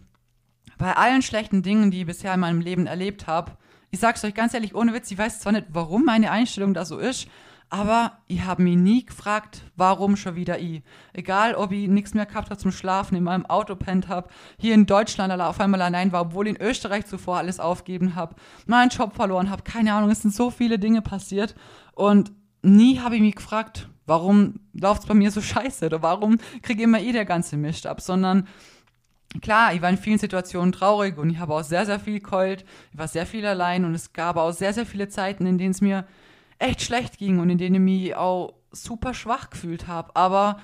[0.78, 3.54] bei allen schlechten Dingen, die ich bisher in meinem Leben erlebt habe,
[3.92, 6.86] ich sag's euch ganz ehrlich, ohne Witz, ich weiß zwar nicht, warum meine Einstellung da
[6.86, 7.28] so ist,
[7.70, 10.82] aber ich habe mich nie gefragt, warum schon wieder ich.
[11.14, 14.74] Egal, ob ich nichts mehr gehabt habe zum Schlafen, in meinem Auto pennt habe, hier
[14.74, 18.90] in Deutschland auf einmal allein war, obwohl ich in Österreich zuvor alles aufgeben habe, meinen
[18.90, 21.54] Job verloren habe, keine Ahnung, es sind so viele Dinge passiert
[21.94, 22.32] und
[22.64, 26.82] nie habe ich mich gefragt, warum läuft es bei mir so scheiße oder warum kriege
[26.82, 28.48] ich immer eh der ganze Mist ab, sondern
[29.42, 32.66] klar, ich war in vielen Situationen traurig und ich habe auch sehr, sehr viel geheult.
[32.92, 35.72] Ich war sehr viel allein und es gab auch sehr, sehr viele Zeiten, in denen
[35.72, 36.06] es mir
[36.58, 40.16] echt schlecht ging und in denen ich mich auch super schwach gefühlt habe.
[40.16, 40.60] Aber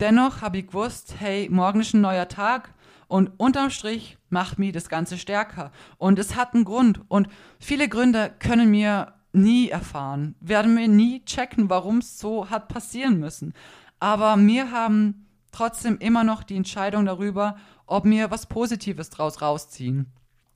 [0.00, 2.74] dennoch habe ich gewusst, hey, morgen ist ein neuer Tag
[3.08, 5.72] und unterm Strich macht mich das Ganze stärker.
[5.96, 7.00] Und es hat einen Grund.
[7.08, 7.28] Und
[7.58, 13.20] viele Gründe können mir nie erfahren, werden wir nie checken, warum es so hat passieren
[13.20, 13.54] müssen.
[14.00, 17.56] Aber wir haben trotzdem immer noch die Entscheidung darüber,
[17.88, 20.12] ob wir was Positives draus rausziehen.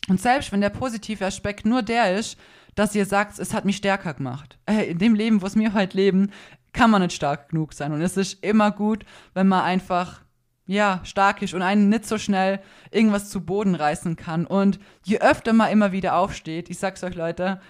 [0.09, 2.37] Und selbst wenn der positive Aspekt nur der ist,
[2.75, 4.59] dass ihr sagt, es hat mich stärker gemacht.
[4.67, 6.33] Äh, in dem Leben, wo wir heute leben,
[6.73, 7.93] kann man nicht stark genug sein.
[7.93, 9.05] Und es ist immer gut,
[9.35, 10.23] wenn man einfach,
[10.67, 12.61] ja, stark ist und einen nicht so schnell
[12.91, 14.47] irgendwas zu Boden reißen kann.
[14.47, 17.61] Und je öfter man immer wieder aufsteht, ich sag's euch Leute,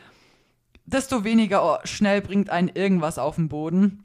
[0.85, 4.02] desto weniger schnell bringt einen irgendwas auf den Boden.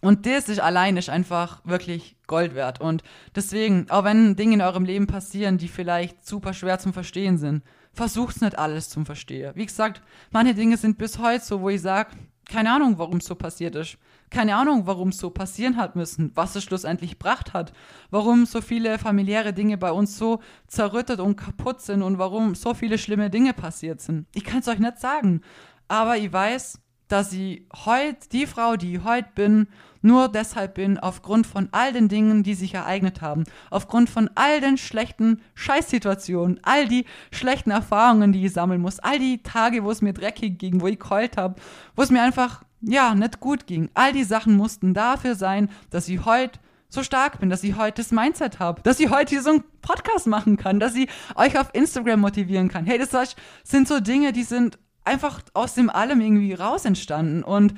[0.00, 2.80] Und das ist allein ist einfach wirklich Gold wert.
[2.80, 3.02] Und
[3.34, 7.64] deswegen, auch wenn Dinge in eurem Leben passieren, die vielleicht super schwer zum Verstehen sind,
[7.92, 9.52] versucht's nicht alles zum Verstehen.
[9.56, 12.10] Wie gesagt, manche Dinge sind bis heute so, wo ich sage,
[12.48, 13.98] keine Ahnung, warum es so passiert ist.
[14.30, 17.72] Keine Ahnung, warum es so passieren hat müssen, was es schlussendlich gebracht hat,
[18.10, 22.74] warum so viele familiäre Dinge bei uns so zerrüttet und kaputt sind und warum so
[22.74, 24.26] viele schlimme Dinge passiert sind.
[24.34, 25.42] Ich kann es euch nicht sagen,
[25.88, 29.68] aber ich weiß, dass ich heute die Frau, die ich heute bin,
[30.02, 34.60] nur deshalb bin, aufgrund von all den Dingen, die sich ereignet haben, aufgrund von all
[34.60, 39.90] den schlechten Scheißsituationen, all die schlechten Erfahrungen, die ich sammeln muss, all die Tage, wo
[39.90, 41.56] es mir dreckig ging, wo ich keult habe,
[41.96, 43.90] wo es mir einfach, ja, nicht gut ging.
[43.94, 48.02] All die Sachen mussten dafür sein, dass ich heute so stark bin, dass ich heute
[48.02, 51.58] das Mindset habe, dass ich heute hier so einen Podcast machen kann, dass ich euch
[51.58, 52.86] auf Instagram motivieren kann.
[52.86, 57.42] Hey, das sind so Dinge, die sind einfach aus dem allem irgendwie raus entstanden.
[57.42, 57.74] Und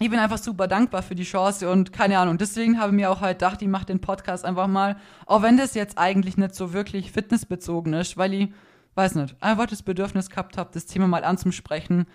[0.00, 2.38] ich bin einfach super dankbar für die Chance und keine Ahnung.
[2.38, 4.96] Deswegen habe ich mir auch halt gedacht, ich mache den Podcast einfach mal,
[5.26, 8.48] auch wenn das jetzt eigentlich nicht so wirklich fitnessbezogen ist, weil ich,
[8.94, 12.06] weiß nicht, einfach das Bedürfnis gehabt habe, das Thema mal anzusprechen,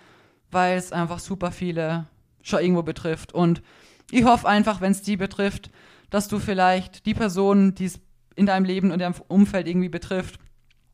[0.50, 2.06] weil es einfach super viele
[2.42, 3.32] schon irgendwo betrifft.
[3.32, 3.62] Und
[4.10, 5.70] ich hoffe einfach, wenn es die betrifft,
[6.10, 8.00] dass du vielleicht die Person, die es
[8.36, 10.38] in deinem Leben und deinem Umfeld irgendwie betrifft,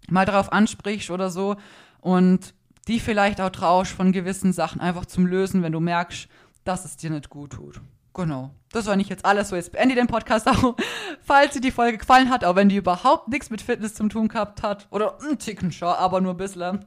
[0.09, 1.57] mal darauf ansprichst oder so
[2.01, 2.55] und
[2.89, 6.29] die vielleicht auch trausch von gewissen Sachen einfach zum Lösen, wenn du merkst,
[6.65, 7.81] dass es dir nicht gut tut.
[8.15, 8.51] Genau.
[8.73, 9.57] Das war nicht jetzt alles so.
[9.57, 10.77] Jetzt beende den Podcast auch.
[11.23, 14.29] Falls dir die Folge gefallen hat, auch wenn die überhaupt nichts mit Fitness zu tun
[14.29, 16.85] gehabt hat, oder ein Ticken schon, aber nur ein bisschen,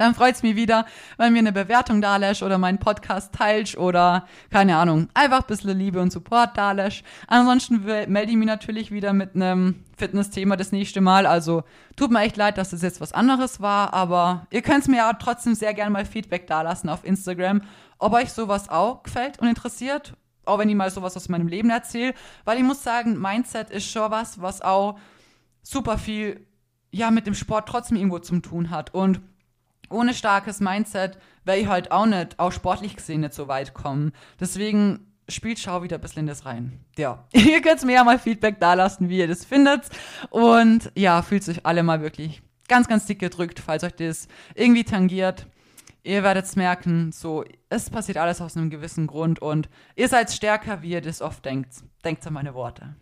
[0.00, 0.86] dann freut es mich wieder,
[1.18, 5.46] wenn mir eine Bewertung da lässt oder meinen Podcast teilst oder, keine Ahnung, einfach ein
[5.46, 7.04] bisschen Liebe und Support da lässt.
[7.26, 11.26] Ansonsten melde ich mich natürlich wieder mit einem Fitness-Thema das nächste Mal.
[11.26, 11.64] Also
[11.96, 15.12] tut mir echt leid, dass das jetzt was anderes war, aber ihr könnt mir ja
[15.12, 17.60] trotzdem sehr gerne mal Feedback da lassen auf Instagram,
[18.00, 20.14] ob euch sowas auch gefällt und interessiert.
[20.44, 22.14] Auch wenn ich mal sowas aus meinem Leben erzähle.
[22.44, 24.98] Weil ich muss sagen, Mindset ist schon was, was auch
[25.62, 26.46] super viel
[26.90, 28.92] ja mit dem Sport trotzdem irgendwo zu tun hat.
[28.94, 29.20] Und
[29.90, 34.12] ohne starkes Mindset wäre ich halt auch nicht, auch sportlich gesehen, nicht so weit kommen.
[34.40, 36.80] Deswegen spielt Schau wieder ein bisschen in das rein.
[36.96, 39.88] Ja, ihr könnt mir ja mal Feedback dalassen, wie ihr das findet.
[40.30, 44.84] Und ja, fühlt sich alle mal wirklich ganz, ganz dick gedrückt, falls euch das irgendwie
[44.84, 45.46] tangiert.
[46.02, 50.30] Ihr werdet es merken, so, es passiert alles aus einem gewissen Grund und ihr seid
[50.30, 51.74] stärker, wie ihr das oft denkt.
[52.04, 52.94] Denkt an meine Worte.